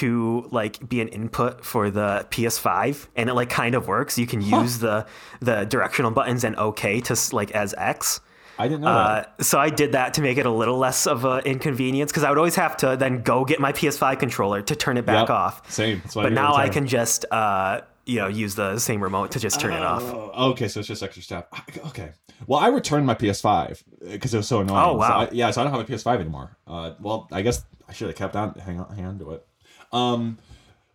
to 0.00 0.46
like 0.50 0.86
be 0.88 1.00
an 1.00 1.08
input 1.08 1.64
for 1.64 1.90
the 1.90 2.26
PS5 2.30 3.08
and 3.16 3.28
it 3.30 3.34
like 3.34 3.50
kind 3.50 3.74
of 3.74 3.86
works. 3.88 4.18
You 4.18 4.26
can 4.26 4.40
use 4.42 4.78
the 4.78 5.06
the 5.40 5.64
directional 5.64 6.10
buttons 6.10 6.44
and 6.44 6.56
OK 6.56 7.00
to 7.02 7.16
like 7.32 7.50
as 7.52 7.74
X. 7.78 8.20
I 8.58 8.68
didn't 8.68 8.82
know 8.82 8.88
Uh, 8.88 9.14
that. 9.22 9.44
so 9.44 9.58
I 9.58 9.70
did 9.70 9.92
that 9.92 10.12
to 10.14 10.20
make 10.22 10.36
it 10.36 10.44
a 10.44 10.50
little 10.50 10.76
less 10.76 11.06
of 11.06 11.24
an 11.24 11.40
inconvenience 11.46 12.10
because 12.12 12.24
I 12.24 12.28
would 12.28 12.36
always 12.38 12.56
have 12.56 12.76
to 12.78 12.94
then 12.96 13.22
go 13.22 13.44
get 13.46 13.58
my 13.58 13.72
PS5 13.72 14.18
controller 14.18 14.60
to 14.62 14.76
turn 14.76 14.98
it 14.98 15.06
back 15.06 15.28
Yep. 15.28 15.30
off. 15.30 15.70
Same. 15.72 16.02
But 16.14 16.32
now 16.32 16.54
I 16.54 16.68
can 16.68 16.86
just 16.86 17.24
uh, 17.30 17.80
you 18.04 18.18
know 18.18 18.28
use 18.28 18.54
the 18.56 18.78
same 18.78 19.02
remote 19.02 19.30
to 19.32 19.38
just 19.40 19.60
turn 19.60 19.72
it 19.72 19.82
off. 19.82 20.02
Oh, 20.04 20.50
okay, 20.50 20.68
so 20.68 20.80
it's 20.80 20.88
just 20.88 21.02
extra 21.02 21.22
step. 21.22 21.52
Okay. 21.86 22.10
Well, 22.46 22.58
I 22.60 22.68
returned 22.68 23.06
my 23.06 23.14
PS5 23.14 23.82
because 24.12 24.32
it 24.34 24.36
was 24.38 24.48
so 24.48 24.60
annoying. 24.60 24.82
Oh, 24.84 24.94
wow. 24.94 25.08
So 25.08 25.14
I- 25.14 25.28
yeah, 25.32 25.50
so 25.52 25.60
I 25.60 25.64
don't 25.64 25.72
have 25.74 25.80
a 25.88 25.90
PS5 25.92 26.20
anymore. 26.20 26.56
Uh, 26.66 26.92
well, 27.00 27.28
I 27.32 27.40
guess 27.42 27.64
I 27.88 27.92
should 27.92 28.08
have 28.08 28.16
kept 28.16 28.36
on 28.36 28.54
hang 28.54 28.78
on, 28.80 28.94
hang 28.94 29.06
on 29.06 29.18
to 29.20 29.30
it. 29.32 29.46
Um, 29.92 30.38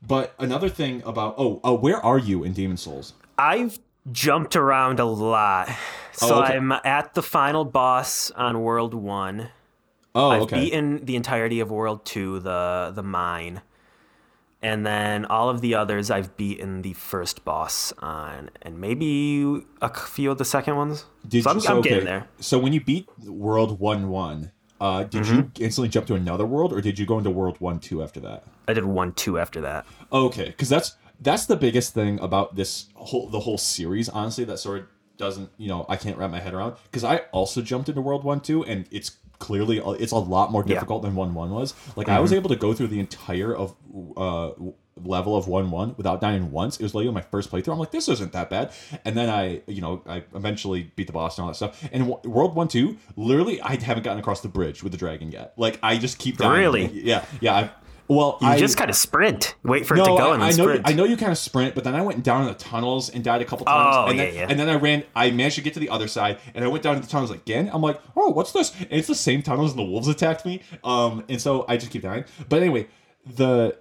but 0.05 0.33
another 0.39 0.69
thing 0.69 1.01
about 1.05 1.35
oh, 1.37 1.59
oh, 1.63 1.73
where 1.73 2.03
are 2.03 2.17
you 2.17 2.43
in 2.43 2.53
Demon 2.53 2.77
Souls? 2.77 3.13
I've 3.37 3.79
jumped 4.11 4.55
around 4.55 4.99
a 4.99 5.05
lot. 5.05 5.69
So 6.13 6.35
Oh, 6.35 6.43
okay. 6.43 6.55
I'm 6.55 6.71
at 6.71 7.13
the 7.13 7.23
final 7.23 7.65
boss 7.65 8.31
on 8.31 8.61
World 8.61 8.93
One. 8.93 9.49
Oh, 10.13 10.29
I've 10.29 10.41
okay. 10.43 10.61
beaten 10.61 11.03
the 11.03 11.15
entirety 11.17 11.59
of 11.59 11.71
World 11.71 12.05
Two, 12.05 12.39
the 12.39 12.93
the 12.95 13.03
mine, 13.03 13.61
and 14.61 14.85
then 14.85 15.25
all 15.25 15.49
of 15.49 15.59
the 15.59 15.75
others 15.75 16.09
I've 16.09 16.37
beaten 16.37 16.83
the 16.83 16.93
first 16.93 17.43
boss 17.43 17.91
on, 17.99 18.49
and 18.61 18.79
maybe 18.79 19.65
a 19.81 19.93
few 19.93 20.31
of 20.31 20.37
the 20.37 20.45
second 20.45 20.77
ones. 20.77 21.05
Did 21.27 21.43
so 21.43 21.49
I'm, 21.49 21.57
you, 21.57 21.61
so, 21.61 21.71
I'm 21.73 21.77
okay. 21.79 21.89
getting 21.89 22.05
there. 22.05 22.27
So 22.39 22.57
when 22.59 22.71
you 22.71 22.79
beat 22.79 23.09
World 23.25 23.79
One 23.79 24.07
One, 24.07 24.51
uh, 24.81 25.03
did 25.03 25.23
Mm-hmm. 25.23 25.35
you 25.35 25.51
instantly 25.59 25.89
jump 25.89 26.07
to 26.07 26.15
another 26.15 26.45
world, 26.45 26.73
or 26.73 26.81
did 26.81 26.99
you 26.99 27.05
go 27.05 27.17
into 27.17 27.29
World 27.29 27.59
One 27.59 27.79
Two 27.79 28.03
after 28.03 28.19
that? 28.21 28.43
I 28.67 28.73
did 28.73 28.85
one 28.85 29.13
two 29.13 29.37
after 29.39 29.61
that. 29.61 29.85
Okay, 30.11 30.45
because 30.45 30.69
that's 30.69 30.95
that's 31.21 31.45
the 31.45 31.55
biggest 31.55 31.93
thing 31.93 32.19
about 32.19 32.55
this 32.55 32.87
whole 32.95 33.29
the 33.29 33.39
whole 33.39 33.57
series. 33.57 34.09
Honestly, 34.09 34.43
that 34.45 34.57
sort 34.59 34.79
of 34.81 34.85
doesn't 35.17 35.49
you 35.57 35.69
know 35.69 35.85
I 35.87 35.95
can't 35.95 36.17
wrap 36.17 36.29
my 36.31 36.39
head 36.41 36.53
around 36.53 36.75
because 36.83 37.03
I 37.05 37.17
also 37.31 37.61
jumped 37.61 37.87
into 37.89 38.01
World 38.01 38.23
One 38.25 38.41
Two 38.41 38.63
and 38.65 38.85
it's 38.91 39.11
clearly 39.39 39.77
it's 39.99 40.11
a 40.11 40.17
lot 40.17 40.51
more 40.51 40.63
difficult 40.63 41.03
than 41.03 41.15
One 41.15 41.33
One 41.33 41.51
was. 41.51 41.73
Like 41.95 42.09
I 42.09 42.19
was 42.19 42.33
able 42.33 42.49
to 42.49 42.55
go 42.57 42.73
through 42.73 42.87
the 42.87 42.99
entire 42.99 43.55
of 43.55 43.75
uh 44.17 44.51
level 45.03 45.35
of 45.35 45.47
one 45.47 45.71
one 45.71 45.93
without 45.97 46.21
dying 46.21 46.51
once. 46.51 46.77
It 46.77 46.83
was 46.83 46.95
literally 46.95 47.13
my 47.13 47.21
first 47.21 47.51
playthrough. 47.51 47.73
I'm 47.73 47.79
like, 47.79 47.91
this 47.91 48.07
isn't 48.07 48.31
that 48.31 48.49
bad. 48.49 48.71
And 49.03 49.15
then 49.17 49.29
I, 49.29 49.61
you 49.67 49.81
know, 49.81 50.01
I 50.07 50.23
eventually 50.33 50.91
beat 50.95 51.07
the 51.07 51.13
boss 51.13 51.37
and 51.37 51.43
all 51.43 51.49
that 51.49 51.55
stuff. 51.55 51.87
And 51.91 52.07
w- 52.09 52.29
World 52.29 52.55
One 52.55 52.67
Two, 52.67 52.97
literally, 53.15 53.61
I 53.61 53.75
haven't 53.75 54.03
gotten 54.03 54.19
across 54.19 54.41
the 54.41 54.47
bridge 54.47 54.83
with 54.83 54.91
the 54.91 54.97
dragon 54.97 55.31
yet. 55.31 55.53
Like 55.57 55.79
I 55.83 55.97
just 55.97 56.17
keep 56.17 56.37
dying. 56.37 56.59
Really? 56.59 56.85
Yeah, 56.93 57.25
yeah. 57.41 57.53
I, 57.55 57.69
well, 58.07 58.37
You 58.39 58.49
I 58.49 58.59
just 58.59 58.77
kind 58.77 58.91
of 58.91 58.95
sprint, 58.95 59.55
wait 59.63 59.87
for 59.87 59.95
it 59.95 59.97
to 59.97 60.05
go, 60.05 60.17
I, 60.17 60.33
and 60.33 60.41
then 60.41 60.41
I 60.41 60.51
know. 60.51 60.63
sprint. 60.63 60.81
I 60.87 60.93
know 60.93 61.05
you 61.05 61.17
kind 61.17 61.31
of 61.31 61.39
sprint, 61.39 61.73
but 61.73 61.83
then 61.83 61.95
I 61.95 62.03
went 62.03 62.23
down 62.23 62.43
in 62.43 62.47
the 62.47 62.53
tunnels 62.53 63.09
and 63.09 63.23
died 63.23 63.41
a 63.41 63.45
couple 63.45 63.65
times. 63.65 63.95
Oh, 63.97 64.05
and 64.05 64.17
yeah, 64.17 64.25
then, 64.25 64.33
yeah. 64.35 64.47
And 64.47 64.59
then 64.59 64.69
I 64.69 64.75
ran. 64.75 65.03
I 65.15 65.31
managed 65.31 65.55
to 65.55 65.63
get 65.63 65.73
to 65.73 65.79
the 65.79 65.89
other 65.89 66.07
side, 66.07 66.37
and 66.53 66.63
I 66.63 66.67
went 66.67 66.83
down 66.83 66.97
into 66.97 67.07
the 67.07 67.11
tunnels 67.11 67.31
again. 67.31 67.67
I'm 67.73 67.81
like, 67.81 67.99
oh, 68.15 68.29
what's 68.29 68.51
this? 68.51 68.79
And 68.79 68.91
it's 68.91 69.07
the 69.07 69.15
same 69.15 69.41
tunnels, 69.41 69.71
and 69.71 69.79
the 69.79 69.83
wolves 69.85 70.07
attacked 70.07 70.45
me. 70.45 70.61
Um, 70.83 71.25
and 71.29 71.41
so 71.41 71.65
I 71.67 71.77
just 71.77 71.91
keep 71.91 72.03
dying. 72.03 72.25
But 72.47 72.61
anyway, 72.61 72.87
the 73.25 73.75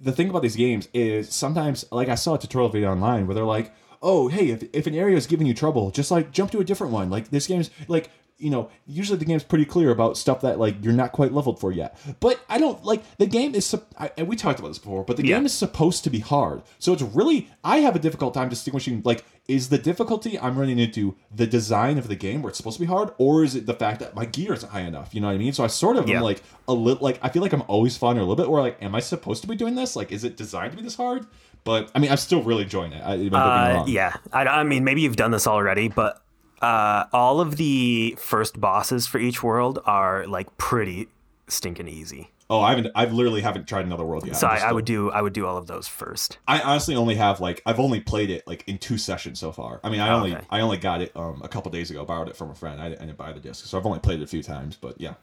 the 0.00 0.12
thing 0.12 0.30
about 0.30 0.42
these 0.42 0.56
games 0.56 0.88
is 0.94 1.32
sometimes, 1.34 1.84
like 1.92 2.08
I 2.08 2.14
saw 2.14 2.34
a 2.34 2.38
tutorial 2.38 2.70
video 2.70 2.90
online 2.90 3.26
where 3.26 3.34
they're 3.34 3.44
like, 3.44 3.72
oh, 4.02 4.28
hey, 4.28 4.48
if 4.50 4.64
if 4.72 4.86
an 4.86 4.94
area 4.94 5.16
is 5.16 5.26
giving 5.26 5.46
you 5.46 5.54
trouble, 5.54 5.90
just 5.90 6.10
like 6.10 6.30
jump 6.32 6.50
to 6.52 6.58
a 6.60 6.64
different 6.64 6.92
one. 6.92 7.10
Like 7.10 7.30
this 7.30 7.46
game's 7.46 7.70
like 7.88 8.10
you 8.38 8.48
know, 8.48 8.70
usually 8.86 9.18
the 9.18 9.26
game's 9.26 9.44
pretty 9.44 9.66
clear 9.66 9.90
about 9.90 10.16
stuff 10.16 10.40
that 10.40 10.58
like 10.58 10.82
you're 10.82 10.94
not 10.94 11.12
quite 11.12 11.30
leveled 11.30 11.60
for 11.60 11.70
yet. 11.70 11.98
But 12.20 12.40
I 12.48 12.56
don't 12.58 12.82
like 12.82 13.02
the 13.18 13.26
game 13.26 13.54
is. 13.54 13.74
I, 13.98 14.10
and 14.16 14.26
we 14.28 14.34
talked 14.34 14.58
about 14.58 14.68
this 14.68 14.78
before, 14.78 15.04
but 15.04 15.18
the 15.18 15.26
Yeah. 15.26 15.36
game 15.36 15.44
is 15.44 15.52
supposed 15.52 16.04
to 16.04 16.10
be 16.10 16.20
hard, 16.20 16.62
so 16.78 16.94
it's 16.94 17.02
really 17.02 17.50
I 17.62 17.78
have 17.80 17.94
a 17.94 17.98
difficult 17.98 18.32
time 18.32 18.48
distinguishing 18.48 19.02
like 19.04 19.24
is 19.50 19.68
the 19.68 19.78
difficulty 19.78 20.38
I'm 20.38 20.56
running 20.58 20.78
into 20.78 21.16
the 21.34 21.46
design 21.46 21.98
of 21.98 22.06
the 22.08 22.14
game 22.16 22.40
where 22.42 22.50
it's 22.50 22.56
supposed 22.56 22.76
to 22.76 22.80
be 22.80 22.86
hard, 22.86 23.10
or 23.18 23.42
is 23.44 23.54
it 23.56 23.66
the 23.66 23.74
fact 23.74 23.98
that 24.00 24.14
my 24.14 24.24
gear 24.24 24.52
isn't 24.54 24.70
high 24.70 24.82
enough? 24.82 25.14
You 25.14 25.20
know 25.20 25.26
what 25.26 25.34
I 25.34 25.38
mean? 25.38 25.52
So 25.52 25.64
I 25.64 25.66
sort 25.66 25.96
of 25.96 26.08
Yeah. 26.08 26.18
am 26.18 26.22
like 26.22 26.42
a 26.68 26.72
little 26.72 27.02
like 27.04 27.18
I 27.22 27.28
feel 27.28 27.42
like 27.42 27.52
I'm 27.52 27.64
always 27.66 27.96
falling 27.96 28.18
a 28.18 28.20
little 28.20 28.36
bit 28.36 28.48
where 28.50 28.62
like 28.62 28.82
am 28.82 28.94
I 28.94 29.00
supposed 29.00 29.42
to 29.42 29.48
be 29.48 29.56
doing 29.56 29.74
this? 29.74 29.96
Like 29.96 30.12
is 30.12 30.22
it 30.24 30.36
designed 30.36 30.70
to 30.72 30.76
be 30.76 30.82
this 30.84 30.96
hard? 30.96 31.26
But 31.64 31.90
I 31.94 31.98
mean 31.98 32.10
I'm 32.10 32.16
still 32.16 32.42
really 32.42 32.62
enjoying 32.62 32.92
it. 32.92 33.02
I, 33.04 33.16
don't 33.16 33.30
get 33.30 33.32
me 33.32 33.40
Uh, 33.40 33.84
yeah, 33.86 34.16
I, 34.32 34.44
I 34.46 34.62
mean, 34.62 34.84
maybe 34.84 35.00
you've 35.02 35.16
done 35.16 35.32
this 35.32 35.46
already, 35.46 35.88
but 35.88 36.22
uh, 36.62 37.04
all 37.12 37.40
of 37.40 37.56
the 37.56 38.16
first 38.18 38.60
bosses 38.60 39.06
for 39.06 39.18
each 39.18 39.42
world 39.42 39.78
are 39.84 40.26
like 40.26 40.56
pretty 40.58 41.08
stinking 41.48 41.88
easy. 41.88 42.30
Oh, 42.50 42.60
I 42.60 42.70
haven't. 42.74 42.88
I've 42.96 43.12
literally 43.12 43.40
haven't 43.40 43.68
tried 43.68 43.86
another 43.86 44.04
world 44.04 44.26
yet. 44.26 44.36
So 44.36 44.46
I, 44.48 44.54
just 44.54 44.64
I 44.64 44.66
still- 44.66 44.74
would 44.74 44.84
do 44.84 45.10
I 45.12 45.22
would 45.22 45.32
do 45.32 45.46
all 45.46 45.56
of 45.56 45.66
those 45.68 45.86
first. 45.88 46.38
I 46.48 46.60
honestly 46.60 46.96
only 46.96 47.14
have 47.14 47.40
like 47.40 47.62
I've 47.64 47.78
only 47.80 48.00
played 48.00 48.28
it 48.28 48.46
like 48.46 48.64
in 48.66 48.76
two 48.78 48.98
sessions 48.98 49.38
so 49.38 49.52
far. 49.52 49.80
I 49.84 49.88
mean, 49.88 50.00
I 50.00 50.10
only 50.10 50.34
Okay. 50.34 50.44
I 50.50 50.60
only 50.60 50.76
got 50.76 51.00
it 51.00 51.12
um 51.16 51.40
a 51.44 51.48
couple 51.48 51.70
days 51.70 51.90
ago. 51.90 52.04
Borrowed 52.04 52.28
it 52.28 52.36
from 52.36 52.50
a 52.50 52.54
friend. 52.54 52.80
I 52.80 52.88
didn't, 52.90 53.02
I 53.02 53.06
didn't 53.06 53.18
buy 53.18 53.32
the 53.32 53.40
disc, 53.40 53.64
so 53.66 53.78
I've 53.78 53.86
only 53.86 54.00
played 54.00 54.20
it 54.20 54.24
a 54.24 54.26
few 54.26 54.42
times. 54.42 54.76
But 54.76 55.00
yeah, 55.00 55.14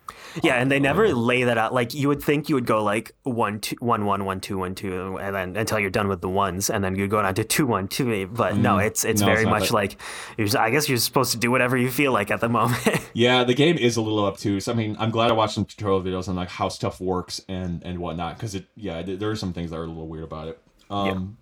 Yeah, 0.41 0.55
and 0.55 0.71
they 0.71 0.79
never 0.79 1.13
lay 1.13 1.43
that 1.43 1.57
out. 1.57 1.73
Like 1.73 1.93
you 1.93 2.07
would 2.07 2.23
think 2.23 2.47
you 2.49 2.55
would 2.55 2.65
go 2.65 2.81
like 2.83 3.11
one 3.23 3.59
two 3.59 3.75
one 3.79 4.05
one 4.05 4.23
one 4.25 4.39
two 4.39 4.57
one 4.57 4.73
two, 4.73 5.17
and 5.19 5.35
then 5.35 5.57
until 5.57 5.79
you're 5.79 5.89
done 5.89 6.07
with 6.07 6.21
the 6.21 6.29
ones, 6.29 6.69
and 6.69 6.81
then 6.83 6.95
you 6.95 7.07
go 7.07 7.19
on 7.19 7.35
to 7.35 7.43
two 7.43 7.67
one 7.67 7.89
two 7.89 8.11
eight. 8.13 8.33
But 8.33 8.55
no, 8.55 8.77
it's 8.77 9.03
it's 9.03 9.21
Mm-hmm. 9.21 9.27
No, 9.27 9.33
very 9.35 9.43
it's 9.43 9.49
much 9.49 9.71
like- 9.71 9.77
like 9.77 10.01
you're, 10.37 10.59
I 10.59 10.69
guess 10.69 10.87
you're 10.87 10.97
supposed 10.97 11.33
to 11.33 11.37
do 11.37 11.51
whatever 11.51 11.75
you 11.77 11.91
feel 11.91 12.11
like 12.13 12.31
at 12.31 12.39
the 12.39 12.47
moment. 12.49 12.81
yeah, 13.13 13.43
the 13.43 13.53
game 13.53 13.77
is 13.77 13.97
a 13.97 14.01
little 14.01 14.23
obtuse. 14.25 14.67
I 14.69 14.73
mean, 14.73 14.95
I'm 14.97 15.11
glad 15.11 15.29
I 15.29 15.33
watched 15.33 15.53
some 15.55 15.65
tutorial 15.65 16.01
videos 16.01 16.27
on 16.29 16.35
like 16.35 16.49
how 16.49 16.69
stuff 16.69 16.99
works 17.01 17.16
and 17.47 17.83
and 17.83 17.99
whatnot 17.99 18.35
because 18.37 18.55
it 18.55 18.65
yeah 18.75 19.01
th- 19.01 19.19
there 19.19 19.29
are 19.29 19.35
some 19.35 19.53
things 19.53 19.71
that 19.71 19.77
are 19.77 19.83
a 19.83 19.87
little 19.87 20.07
weird 20.07 20.23
about 20.23 20.47
it. 20.47 20.59
Um, 20.89 21.37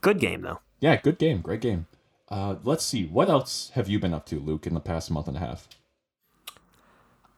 Good 0.00 0.18
game 0.18 0.42
though. 0.42 0.60
yeah. 0.80 0.96
good 0.96 1.18
game, 1.18 1.40
great 1.40 1.60
game. 1.60 1.86
Uh, 2.28 2.56
let's 2.64 2.84
see, 2.84 3.06
what 3.06 3.28
else 3.28 3.70
have 3.74 3.88
you 3.88 3.98
been 3.98 4.14
up 4.14 4.24
to, 4.26 4.38
Luke, 4.40 4.66
in 4.66 4.72
the 4.74 4.80
past 4.80 5.10
month 5.10 5.28
and 5.28 5.36
a 5.36 5.40
half? 5.40 5.68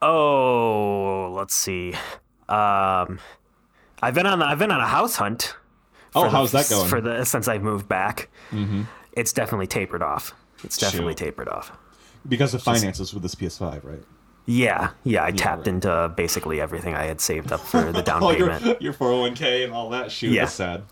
Oh, 0.01 1.33
let's 1.35 1.55
see. 1.55 1.93
Um, 2.47 3.19
I've 4.01 4.13
been 4.13 4.25
on 4.25 4.39
the, 4.39 4.45
I've 4.45 4.59
been 4.59 4.71
on 4.71 4.79
a 4.81 4.87
house 4.87 5.15
hunt. 5.15 5.55
Oh, 6.13 6.21
for 6.23 6.29
the- 6.29 6.37
how's 6.37 6.51
that 6.51 6.69
going? 6.69 6.89
For 6.89 7.01
the 7.01 7.25
since 7.25 7.47
I've 7.47 7.63
moved 7.63 7.87
back, 7.87 8.29
mm-hmm. 8.51 8.83
it's 9.13 9.33
definitely 9.33 9.67
tapered 9.67 10.01
off. 10.03 10.33
It's 10.63 10.77
definitely 10.77 11.13
Shoot. 11.13 11.17
tapered 11.17 11.49
off. 11.49 11.71
Because 12.27 12.53
of 12.53 12.63
finances 12.63 13.13
with 13.13 13.21
this 13.21 13.35
PS5, 13.35 13.83
right? 13.83 14.03
Yeah, 14.47 14.91
yeah. 15.03 15.23
I 15.23 15.31
tapped 15.31 15.59
right. 15.65 15.67
into 15.67 16.13
basically 16.15 16.61
everything 16.61 16.93
I 16.93 17.05
had 17.05 17.19
saved 17.19 17.51
up 17.51 17.61
for 17.61 17.91
the 17.91 18.01
down 18.09 18.21
Oh, 18.23 18.31
your 18.31 18.49
payment. 18.51 18.81
your 18.81 18.93
401k 18.93 19.63
and 19.65 19.73
all 19.73 19.89
that. 19.89 20.11
Shoot, 20.11 20.31
Yeah. 20.31 20.41
that's 20.43 20.53
sad. 20.53 20.83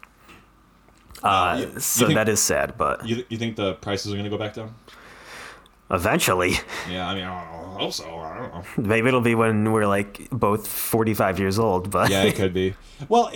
Uh, 1.21 1.57
you- 1.59 1.71
you 1.73 1.79
so 1.79 2.05
think- 2.07 2.15
that 2.17 2.27
is 2.29 2.41
sad, 2.41 2.77
but 2.77 3.07
You, 3.07 3.23
you 3.29 3.37
think 3.37 3.55
the 3.55 3.73
prices 3.75 4.11
are 4.11 4.15
going 4.15 4.23
to 4.25 4.29
go 4.29 4.37
back 4.37 4.53
down? 4.55 4.73
eventually, 5.91 6.53
Yeah, 6.89 7.07
I 7.07 7.13
mean, 7.15 7.23
I 7.23 7.43
don't 7.43 7.67
know. 7.67 7.75
I 7.77 7.81
hope 7.83 7.93
so. 7.93 8.17
I 8.17 8.37
don't 8.37 8.53
know. 8.53 8.63
maybe 8.89 9.07
it'll 9.09 9.21
be 9.21 9.35
when 9.35 9.71
we're 9.71 9.85
like 9.87 10.27
both 10.31 10.67
forty-five 10.67 11.39
years 11.39 11.59
old. 11.59 11.89
But 11.91 12.09
Yeah, 12.09 12.23
it 12.23 12.35
could 12.41 12.53
be. 12.53 12.73
Well, 13.09 13.31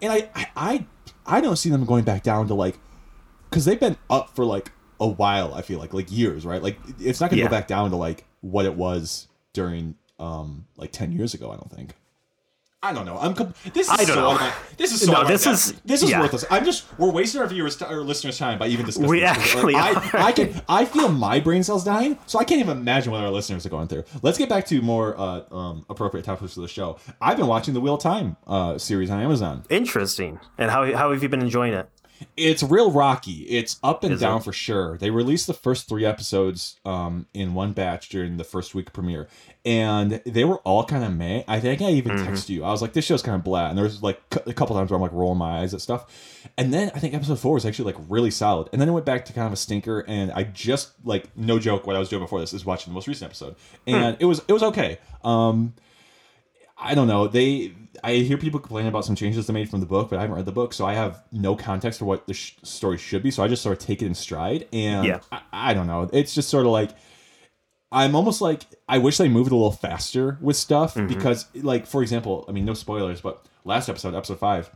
and 0.00 0.12
I, 0.12 0.28
I, 0.34 0.46
I, 0.56 0.86
I 1.26 1.40
don't 1.40 1.56
see 1.56 1.70
them 1.70 1.84
going 1.84 2.04
back 2.04 2.22
down 2.24 2.48
to 2.48 2.54
like, 2.54 2.78
because 3.50 3.64
they've 3.64 3.78
been 3.78 3.96
up 4.10 4.34
for 4.34 4.44
like 4.44 4.72
a 5.00 5.06
while. 5.06 5.54
I 5.54 5.62
feel 5.62 5.78
like 5.78 5.92
like 5.94 6.10
years, 6.10 6.44
right? 6.44 6.62
Like 6.62 6.78
it's 6.98 7.20
not 7.20 7.30
going 7.30 7.38
to 7.38 7.42
Yeah. 7.44 7.48
go 7.48 7.56
back 7.56 7.68
down 7.68 7.90
to 7.90 7.96
like 7.96 8.24
what 8.40 8.64
it 8.64 8.74
was 8.74 9.28
during 9.52 9.94
um 10.18 10.66
like 10.76 10.92
ten 10.92 11.12
years 11.12 11.34
ago. 11.34 11.50
I 11.50 11.56
don't 11.56 11.70
think. 11.70 11.94
I 12.84 12.92
don't 12.92 13.06
know. 13.06 13.16
I'm. 13.16 13.32
Com- 13.34 13.54
this 13.72 13.86
is 13.86 13.92
I 13.92 13.98
don't 13.98 14.06
so 14.08 14.14
know. 14.16 14.34
my- 14.34 14.52
this 14.76 14.90
is 14.92 15.02
so. 15.02 15.12
No, 15.12 15.18
out 15.18 15.22
of 15.22 15.28
my 15.28 15.32
this 15.34 15.46
is- 15.46 15.72
this 15.84 16.02
is 16.02 16.10
yeah. 16.10 16.20
worthless. 16.20 16.44
I'm 16.50 16.64
just. 16.64 16.84
We're 16.98 17.12
wasting 17.12 17.40
our 17.40 17.46
viewers 17.46 17.80
or 17.80 18.02
listeners' 18.02 18.38
time 18.38 18.58
by 18.58 18.66
even 18.66 18.84
discussing. 18.86 19.08
We 19.08 19.20
this. 19.20 19.30
actually 19.30 19.76
I. 19.76 20.10
I 20.14 20.32
can. 20.32 20.60
I 20.68 20.84
feel 20.84 21.08
my 21.08 21.38
brain 21.38 21.62
cells 21.62 21.84
dying, 21.84 22.18
so 22.26 22.40
I 22.40 22.44
can't 22.44 22.60
even 22.60 22.78
imagine 22.78 23.12
what 23.12 23.20
our 23.22 23.30
listeners 23.30 23.64
are 23.64 23.68
going 23.68 23.86
through. 23.86 24.02
Let's 24.22 24.36
get 24.36 24.48
back 24.48 24.66
to 24.66 24.82
more 24.82 25.16
uh, 25.16 25.42
um, 25.54 25.86
appropriate 25.88 26.24
topics 26.24 26.54
for 26.54 26.60
the 26.60 26.66
show. 26.66 26.98
I've 27.20 27.36
been 27.36 27.46
watching 27.46 27.72
the 27.72 27.80
Wheel 27.80 27.94
of 27.94 28.00
Time 28.02 28.36
uh, 28.48 28.78
series 28.78 29.10
on 29.10 29.20
Amazon. 29.20 29.62
interesting. 29.70 30.40
And 30.58 30.68
how 30.68 30.84
how 30.96 31.12
have 31.12 31.22
you 31.22 31.28
been 31.28 31.42
enjoying 31.42 31.74
it? 31.74 31.88
It's 32.36 32.62
real 32.62 32.90
rocky. 32.90 33.42
It's 33.48 33.78
up 33.82 34.04
and 34.04 34.14
Is 34.14 34.20
down 34.20 34.38
it? 34.38 34.44
for 34.44 34.52
sure. 34.52 34.98
They 34.98 35.10
released 35.10 35.46
the 35.46 35.54
first 35.54 35.88
three 35.88 36.04
episodes 36.04 36.76
um, 36.84 37.26
in 37.34 37.54
one 37.54 37.72
batch 37.72 38.08
during 38.08 38.36
the 38.36 38.44
first 38.44 38.74
week 38.74 38.92
premiere, 38.92 39.28
and 39.64 40.20
they 40.26 40.44
were 40.44 40.58
all 40.58 40.84
kind 40.84 41.04
of 41.04 41.12
meh. 41.14 41.42
I 41.48 41.60
think 41.60 41.80
I 41.82 41.90
even 41.90 42.16
Mm-hmm. 42.16 42.32
texted 42.32 42.48
you. 42.50 42.64
I 42.64 42.70
was 42.70 42.82
like, 42.82 42.92
"This 42.92 43.04
show's 43.04 43.22
kind 43.22 43.34
of 43.36 43.44
blah," 43.44 43.68
and 43.68 43.76
there 43.78 43.84
was 43.84 44.02
like 44.02 44.20
a 44.46 44.52
couple 44.52 44.76
times 44.76 44.90
where 44.90 44.96
I'm 44.96 45.02
like 45.02 45.12
rolling 45.12 45.38
my 45.38 45.60
eyes 45.60 45.72
at 45.74 45.80
stuff. 45.80 46.06
And 46.58 46.72
then 46.74 46.90
I 46.94 46.98
think 46.98 47.14
episode 47.14 47.38
four 47.38 47.54
was 47.54 47.64
actually 47.64 47.92
like 47.92 48.02
really 48.08 48.30
solid. 48.30 48.68
And 48.72 48.80
then 48.80 48.88
it 48.88 48.92
went 48.92 49.06
back 49.06 49.24
to 49.26 49.32
kind 49.32 49.46
of 49.46 49.52
a 49.52 49.56
stinker. 49.56 50.00
And 50.08 50.32
I 50.32 50.42
just 50.44 50.92
like 51.04 51.36
no 51.36 51.58
joke, 51.58 51.86
what 51.86 51.96
I 51.96 51.98
was 51.98 52.08
doing 52.08 52.22
before 52.22 52.40
this 52.40 52.52
is 52.52 52.64
watching 52.64 52.92
the 52.92 52.94
most 52.94 53.06
recent 53.08 53.30
episode, 53.30 53.54
Hmm. 53.86 53.94
and 53.94 54.16
it 54.20 54.24
was 54.24 54.42
it 54.48 54.52
was 54.52 54.62
okay. 54.64 54.98
Um, 55.24 55.74
I 56.82 56.94
don't 56.94 57.08
know. 57.08 57.28
They 57.28 57.72
I 58.02 58.14
hear 58.16 58.36
people 58.36 58.58
complaining 58.58 58.88
about 58.88 59.04
some 59.04 59.14
changes 59.14 59.46
they 59.46 59.52
made 59.52 59.70
from 59.70 59.80
the 59.80 59.86
book, 59.86 60.10
but 60.10 60.18
I 60.18 60.22
haven't 60.22 60.36
read 60.36 60.46
the 60.46 60.52
book, 60.52 60.72
so 60.72 60.84
I 60.84 60.94
have 60.94 61.22
no 61.30 61.54
context 61.54 61.98
for 62.00 62.04
what 62.04 62.26
the 62.26 62.34
sh- 62.34 62.56
story 62.62 62.98
should 62.98 63.22
be. 63.22 63.30
So 63.30 63.42
I 63.42 63.48
just 63.48 63.62
sort 63.62 63.78
of 63.78 63.86
take 63.86 64.02
it 64.02 64.06
in 64.06 64.14
stride, 64.14 64.66
and 64.72 65.06
Yeah. 65.06 65.20
I, 65.30 65.40
I 65.52 65.74
don't 65.74 65.86
know. 65.86 66.10
It's 66.12 66.34
just 66.34 66.48
sort 66.48 66.66
of 66.66 66.72
like 66.72 66.90
I'm 67.92 68.14
almost 68.16 68.40
like 68.40 68.62
I 68.88 68.98
wish 68.98 69.18
they 69.18 69.28
moved 69.28 69.52
a 69.52 69.54
little 69.54 69.70
faster 69.70 70.38
with 70.40 70.56
stuff 70.56 70.94
mm-hmm. 70.94 71.06
because, 71.06 71.46
like, 71.54 71.86
for 71.86 72.02
example, 72.02 72.44
I 72.48 72.52
mean, 72.52 72.64
no 72.64 72.74
spoilers, 72.74 73.20
but 73.20 73.44
last 73.64 73.88
episode, 73.88 74.14
episode 74.14 74.38
five, 74.38 74.70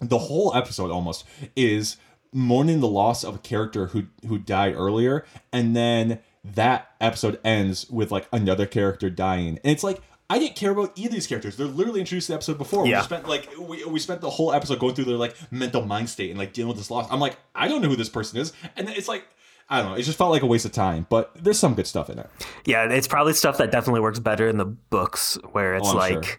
the 0.00 0.18
whole 0.18 0.54
episode 0.54 0.90
almost 0.90 1.24
is 1.56 1.96
mourning 2.32 2.80
the 2.80 2.88
loss 2.88 3.24
of 3.24 3.36
a 3.36 3.38
character 3.38 3.86
who 3.88 4.04
who 4.28 4.38
died 4.38 4.74
earlier, 4.76 5.24
and 5.52 5.74
then 5.74 6.20
that 6.44 6.90
episode 7.00 7.40
ends 7.44 7.88
with 7.88 8.10
like 8.10 8.28
another 8.32 8.66
character 8.66 9.10
dying, 9.10 9.58
and 9.64 9.72
it's 9.72 9.82
like. 9.82 10.00
I 10.34 10.38
didn't 10.38 10.56
care 10.56 10.70
about 10.70 10.92
either 10.96 11.08
of 11.08 11.12
these 11.14 11.26
characters. 11.26 11.56
They're 11.56 11.66
literally 11.66 12.00
introduced 12.00 12.30
in 12.30 12.32
the 12.32 12.36
episode 12.36 12.56
before. 12.58 12.86
Yeah. 12.86 13.00
We 13.00 13.04
spent 13.04 13.28
like 13.28 13.48
we, 13.58 13.84
we 13.84 13.98
spent 13.98 14.20
the 14.20 14.30
whole 14.30 14.52
episode 14.52 14.78
going 14.78 14.94
through 14.94 15.04
their 15.04 15.16
like 15.16 15.36
mental 15.52 15.84
mind 15.84 16.08
state 16.08 16.30
and 16.30 16.38
like 16.38 16.52
dealing 16.52 16.68
with 16.68 16.78
this 16.78 16.90
loss. 16.90 17.06
I'm 17.10 17.20
like, 17.20 17.36
I 17.54 17.68
don't 17.68 17.82
know 17.82 17.88
who 17.88 17.96
this 17.96 18.08
person 18.08 18.38
is, 18.38 18.52
and 18.76 18.88
it's 18.88 19.08
like, 19.08 19.24
I 19.68 19.80
don't 19.82 19.90
know. 19.90 19.96
It 19.96 20.02
just 20.02 20.16
felt 20.18 20.30
like 20.30 20.42
a 20.42 20.46
waste 20.46 20.64
of 20.64 20.72
time. 20.72 21.06
But 21.10 21.32
there's 21.34 21.58
some 21.58 21.74
good 21.74 21.86
stuff 21.86 22.08
in 22.10 22.18
it. 22.18 22.30
Yeah, 22.64 22.88
it's 22.88 23.08
probably 23.08 23.34
stuff 23.34 23.58
that 23.58 23.70
definitely 23.70 24.00
works 24.00 24.18
better 24.20 24.48
in 24.48 24.56
the 24.56 24.64
books, 24.64 25.36
where 25.52 25.74
it's 25.76 25.88
Oh, 25.90 25.96
like, 25.96 26.24
sure. 26.24 26.38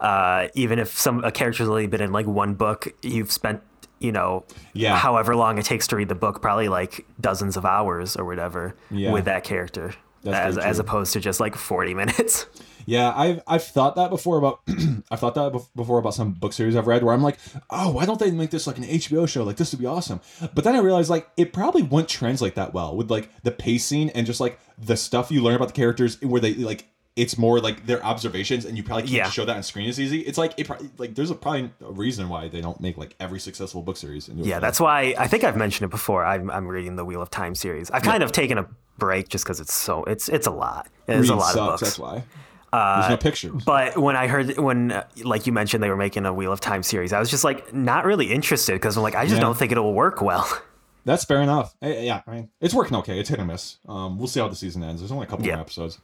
uh, 0.00 0.48
even 0.54 0.78
if 0.78 0.96
some 0.98 1.22
a 1.24 1.30
character's 1.32 1.68
only 1.68 1.86
been 1.86 2.00
in 2.00 2.12
like 2.12 2.26
one 2.26 2.54
book, 2.54 2.88
you've 3.02 3.30
spent 3.32 3.62
you 4.02 4.12
know, 4.12 4.44
Yeah. 4.72 4.96
however 4.96 5.36
long 5.36 5.58
it 5.58 5.66
takes 5.66 5.86
to 5.88 5.96
read 5.96 6.08
the 6.08 6.14
book, 6.14 6.40
probably 6.40 6.68
like 6.70 7.04
dozens 7.20 7.58
of 7.58 7.66
hours 7.66 8.16
or 8.16 8.24
whatever 8.24 8.74
Yeah. 8.90 9.12
with 9.12 9.26
that 9.26 9.44
character, 9.44 9.92
That's 10.22 10.56
as 10.56 10.58
as 10.58 10.78
opposed 10.78 11.12
to 11.12 11.20
just 11.20 11.38
like 11.38 11.54
forty 11.54 11.92
minutes. 12.02 12.46
Yeah, 12.90 13.12
I've 13.14 13.40
I've 13.46 13.62
thought 13.62 13.94
that 13.94 14.10
before 14.10 14.36
about 14.36 14.60
I've 15.12 15.20
thought 15.20 15.36
that 15.36 15.52
before 15.76 15.98
about 16.00 16.14
some 16.14 16.32
book 16.32 16.52
series 16.52 16.74
I've 16.74 16.88
read 16.88 17.04
where 17.04 17.14
I'm 17.14 17.22
like, 17.22 17.38
oh, 17.70 17.92
why 17.92 18.04
don't 18.04 18.18
they 18.18 18.32
make 18.32 18.50
this 18.50 18.66
like 18.66 18.78
an 18.78 18.84
HBO 18.84 19.28
show? 19.28 19.44
Like 19.44 19.56
this 19.58 19.70
would 19.72 19.80
be 19.80 19.86
awesome. 19.86 20.20
But 20.54 20.64
then 20.64 20.74
I 20.74 20.80
realized 20.80 21.08
like 21.08 21.30
it 21.36 21.52
probably 21.52 21.82
wouldn't 21.82 22.08
translate 22.08 22.56
that 22.56 22.74
well 22.74 22.96
with 22.96 23.08
like 23.08 23.30
the 23.44 23.52
pacing 23.52 24.10
and 24.10 24.26
just 24.26 24.40
like 24.40 24.58
the 24.76 24.96
stuff 24.96 25.30
you 25.30 25.40
learn 25.40 25.54
about 25.54 25.68
the 25.68 25.74
characters 25.74 26.20
where 26.20 26.40
they 26.40 26.54
like 26.54 26.86
it's 27.14 27.38
more 27.38 27.60
like 27.60 27.86
their 27.86 28.02
observations 28.04 28.64
and 28.64 28.76
you 28.76 28.82
probably 28.82 29.02
can't 29.02 29.12
Yeah. 29.14 29.30
show 29.30 29.44
that 29.44 29.56
on 29.56 29.62
screen 29.62 29.88
as 29.88 30.00
easy. 30.00 30.20
It's 30.22 30.38
like 30.38 30.54
it 30.56 30.66
probably 30.66 30.90
like 30.98 31.14
there's 31.14 31.30
a 31.30 31.36
probably 31.36 31.70
a 31.84 31.92
reason 31.92 32.28
why 32.28 32.48
they 32.48 32.60
don't 32.60 32.80
make 32.80 32.96
like 32.96 33.14
every 33.20 33.38
successful 33.38 33.82
book 33.82 33.98
series. 33.98 34.28
Yeah, 34.28 34.58
that's 34.58 34.80
why 34.80 35.14
I 35.16 35.28
think 35.28 35.44
I've 35.44 35.56
mentioned 35.56 35.86
it 35.86 35.90
before. 35.90 36.24
I'm, 36.24 36.50
I'm 36.50 36.66
reading 36.66 36.96
the 36.96 37.04
Wheel 37.04 37.22
of 37.22 37.30
Time 37.30 37.54
series. 37.54 37.88
I've 37.92 38.02
kind 38.02 38.24
of 38.24 38.32
taken 38.32 38.58
a 38.58 38.66
break 38.98 39.28
just 39.28 39.44
because 39.44 39.60
it's 39.60 39.74
so 39.74 40.02
it's 40.04 40.28
it's 40.28 40.48
a 40.48 40.50
lot. 40.50 40.88
It's 41.06 41.28
a 41.28 41.34
lot 41.36 41.52
sucks, 41.52 41.56
of 41.56 41.66
books. 41.66 41.80
That's 41.82 41.98
why. 42.00 42.24
There's 42.72 43.08
no 43.10 43.16
pictures. 43.16 43.64
But 43.64 43.96
when 43.98 44.16
I 44.16 44.26
heard 44.28 44.58
when 44.58 44.92
uh, 44.92 45.04
like 45.24 45.46
you 45.46 45.52
mentioned 45.52 45.82
they 45.82 45.88
were 45.90 45.96
making 45.96 46.24
a 46.26 46.32
Wheel 46.32 46.52
of 46.52 46.60
Time 46.60 46.82
series, 46.82 47.12
I 47.12 47.18
was 47.18 47.30
just 47.30 47.44
like 47.44 47.72
not 47.74 48.04
really 48.04 48.32
interested 48.32 48.72
because 48.74 48.96
I'm 48.96 49.02
like 49.02 49.14
I 49.14 49.24
just 49.24 49.34
Yeah. 49.36 49.40
don't 49.40 49.56
think 49.56 49.72
it'll 49.72 49.92
work 49.94 50.20
well. 50.22 50.46
That's 51.04 51.24
fair 51.24 51.40
enough. 51.42 51.74
Eh, 51.82 52.02
Yeah, 52.02 52.22
I 52.26 52.30
mean, 52.34 52.48
it's 52.60 52.74
working 52.74 52.96
okay. 52.98 53.18
It's 53.18 53.28
hit 53.30 53.38
or 53.40 53.44
miss. 53.44 53.78
Um, 53.88 54.18
we'll 54.18 54.28
see 54.28 54.38
how 54.40 54.48
the 54.48 54.54
season 54.56 54.82
ends. 54.84 55.00
There's 55.00 55.10
only 55.12 55.26
a 55.26 55.30
couple 55.30 55.46
Yeah. 55.46 55.54
more 55.54 55.62
episodes. 55.62 55.98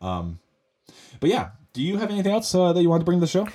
Um, 0.00 0.38
but 1.18 1.30
yeah, 1.30 1.50
do 1.72 1.82
you 1.82 1.96
have 1.96 2.10
anything 2.10 2.32
else 2.32 2.54
uh, 2.54 2.72
that 2.74 2.82
you 2.82 2.90
want 2.90 3.00
to 3.00 3.04
bring 3.04 3.18
to 3.18 3.26
the 3.26 3.26
show? 3.26 3.48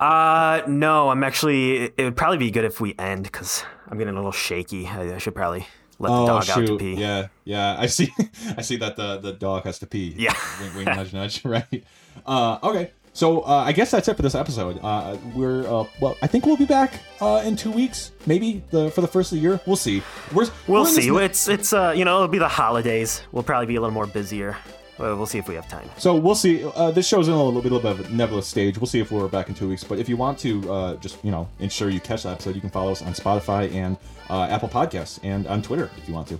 Uh, 0.00 0.62
no, 0.66 1.08
I'm 1.10 1.22
actually. 1.22 1.84
It 1.96 2.02
would 2.02 2.16
probably 2.16 2.38
be 2.38 2.50
good 2.50 2.64
if 2.64 2.80
we 2.80 2.94
end 2.98 3.22
because 3.24 3.64
I'm 3.88 3.96
getting 3.96 4.14
a 4.14 4.16
little 4.16 4.32
shaky. 4.32 4.86
I, 4.88 5.14
I 5.14 5.18
should 5.18 5.34
probably 5.36 5.66
let 5.98 6.08
the 6.10 6.26
dog 6.26 6.50
out 6.50 6.66
to 6.66 6.78
pee. 6.78 6.94
Oh, 6.96 6.98
Yeah, 6.98 7.26
yeah. 7.44 7.76
I 7.78 7.86
see. 7.86 8.12
I 8.56 8.62
see 8.62 8.76
that 8.76 8.96
the 8.96 9.18
the 9.18 9.32
dog 9.32 9.64
has 9.64 9.78
to 9.80 9.86
pee. 9.86 10.14
Yeah. 10.16 10.34
wink, 10.60 10.74
wink, 10.74 10.86
nudge, 10.86 11.12
nudge. 11.12 11.44
Right. 11.54 11.84
Uh, 12.26 12.58
okay. 12.62 12.90
So 13.12 13.42
uh, 13.42 13.62
I 13.64 13.70
guess 13.70 13.92
that's 13.92 14.08
it 14.08 14.16
for 14.16 14.22
this 14.22 14.34
episode. 14.34 14.80
Uh, 14.82 15.16
we're 15.36 15.62
uh, 15.68 15.86
well. 16.00 16.16
I 16.20 16.26
think 16.26 16.46
we'll 16.46 16.56
be 16.56 16.64
back 16.66 16.98
uh, 17.20 17.42
in 17.44 17.54
two 17.54 17.70
weeks, 17.70 18.10
maybe 18.26 18.64
the 18.70 18.90
for 18.90 19.02
the 19.02 19.06
first 19.06 19.30
of 19.30 19.36
the 19.36 19.42
year. 19.42 19.60
We'll 19.66 19.76
see. 19.76 20.02
We're, 20.32 20.46
We'll 20.66 20.82
we're 20.82 20.88
in 20.88 20.94
this 20.96 21.04
see. 21.04 21.16
It's 21.16 21.48
it's 21.48 21.72
uh 21.72 21.92
you 21.96 22.04
know 22.04 22.16
it'll 22.16 22.28
be 22.28 22.38
the 22.38 22.48
holidays. 22.48 23.22
We'll 23.30 23.44
probably 23.44 23.66
be 23.66 23.76
a 23.76 23.80
little 23.80 23.94
more 23.94 24.06
busier. 24.08 24.56
Uh, 24.98 25.14
We'll 25.16 25.26
see 25.26 25.38
if 25.38 25.48
we 25.48 25.54
have 25.56 25.68
time. 25.68 25.88
So 25.98 26.14
we'll 26.14 26.34
see. 26.36 26.64
Uh, 26.64 26.90
this 26.92 27.06
show's 27.08 27.26
in 27.28 27.34
a 27.34 27.42
little 27.42 27.60
bit 27.62 27.72
of 27.72 27.84
a 28.00 28.08
nebulous 28.10 28.46
stage. 28.46 28.78
We'll 28.78 28.86
see 28.86 29.00
if 29.00 29.10
we're 29.10 29.26
back 29.28 29.48
in 29.48 29.54
two 29.54 29.68
weeks. 29.68 29.82
But 29.82 29.98
if 29.98 30.08
you 30.08 30.16
want 30.16 30.38
to 30.40 30.72
uh, 30.72 30.96
just 30.96 31.22
you 31.24 31.30
know 31.32 31.48
ensure 31.58 31.90
you 31.90 32.00
catch 32.00 32.22
that 32.22 32.32
episode, 32.32 32.54
you 32.54 32.60
can 32.60 32.70
follow 32.70 32.92
us 32.92 33.02
on 33.02 33.12
Spotify 33.12 33.72
and 33.72 33.96
uh, 34.30 34.44
Apple 34.44 34.68
Podcasts 34.68 35.18
and 35.22 35.46
on 35.48 35.62
Twitter 35.62 35.90
if 35.96 36.06
you 36.08 36.14
want 36.14 36.28
to. 36.28 36.38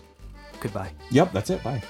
Goodbye. 0.60 0.90
Yep, 1.10 1.32
that's 1.32 1.50
it. 1.50 1.62
Bye. 1.64 1.82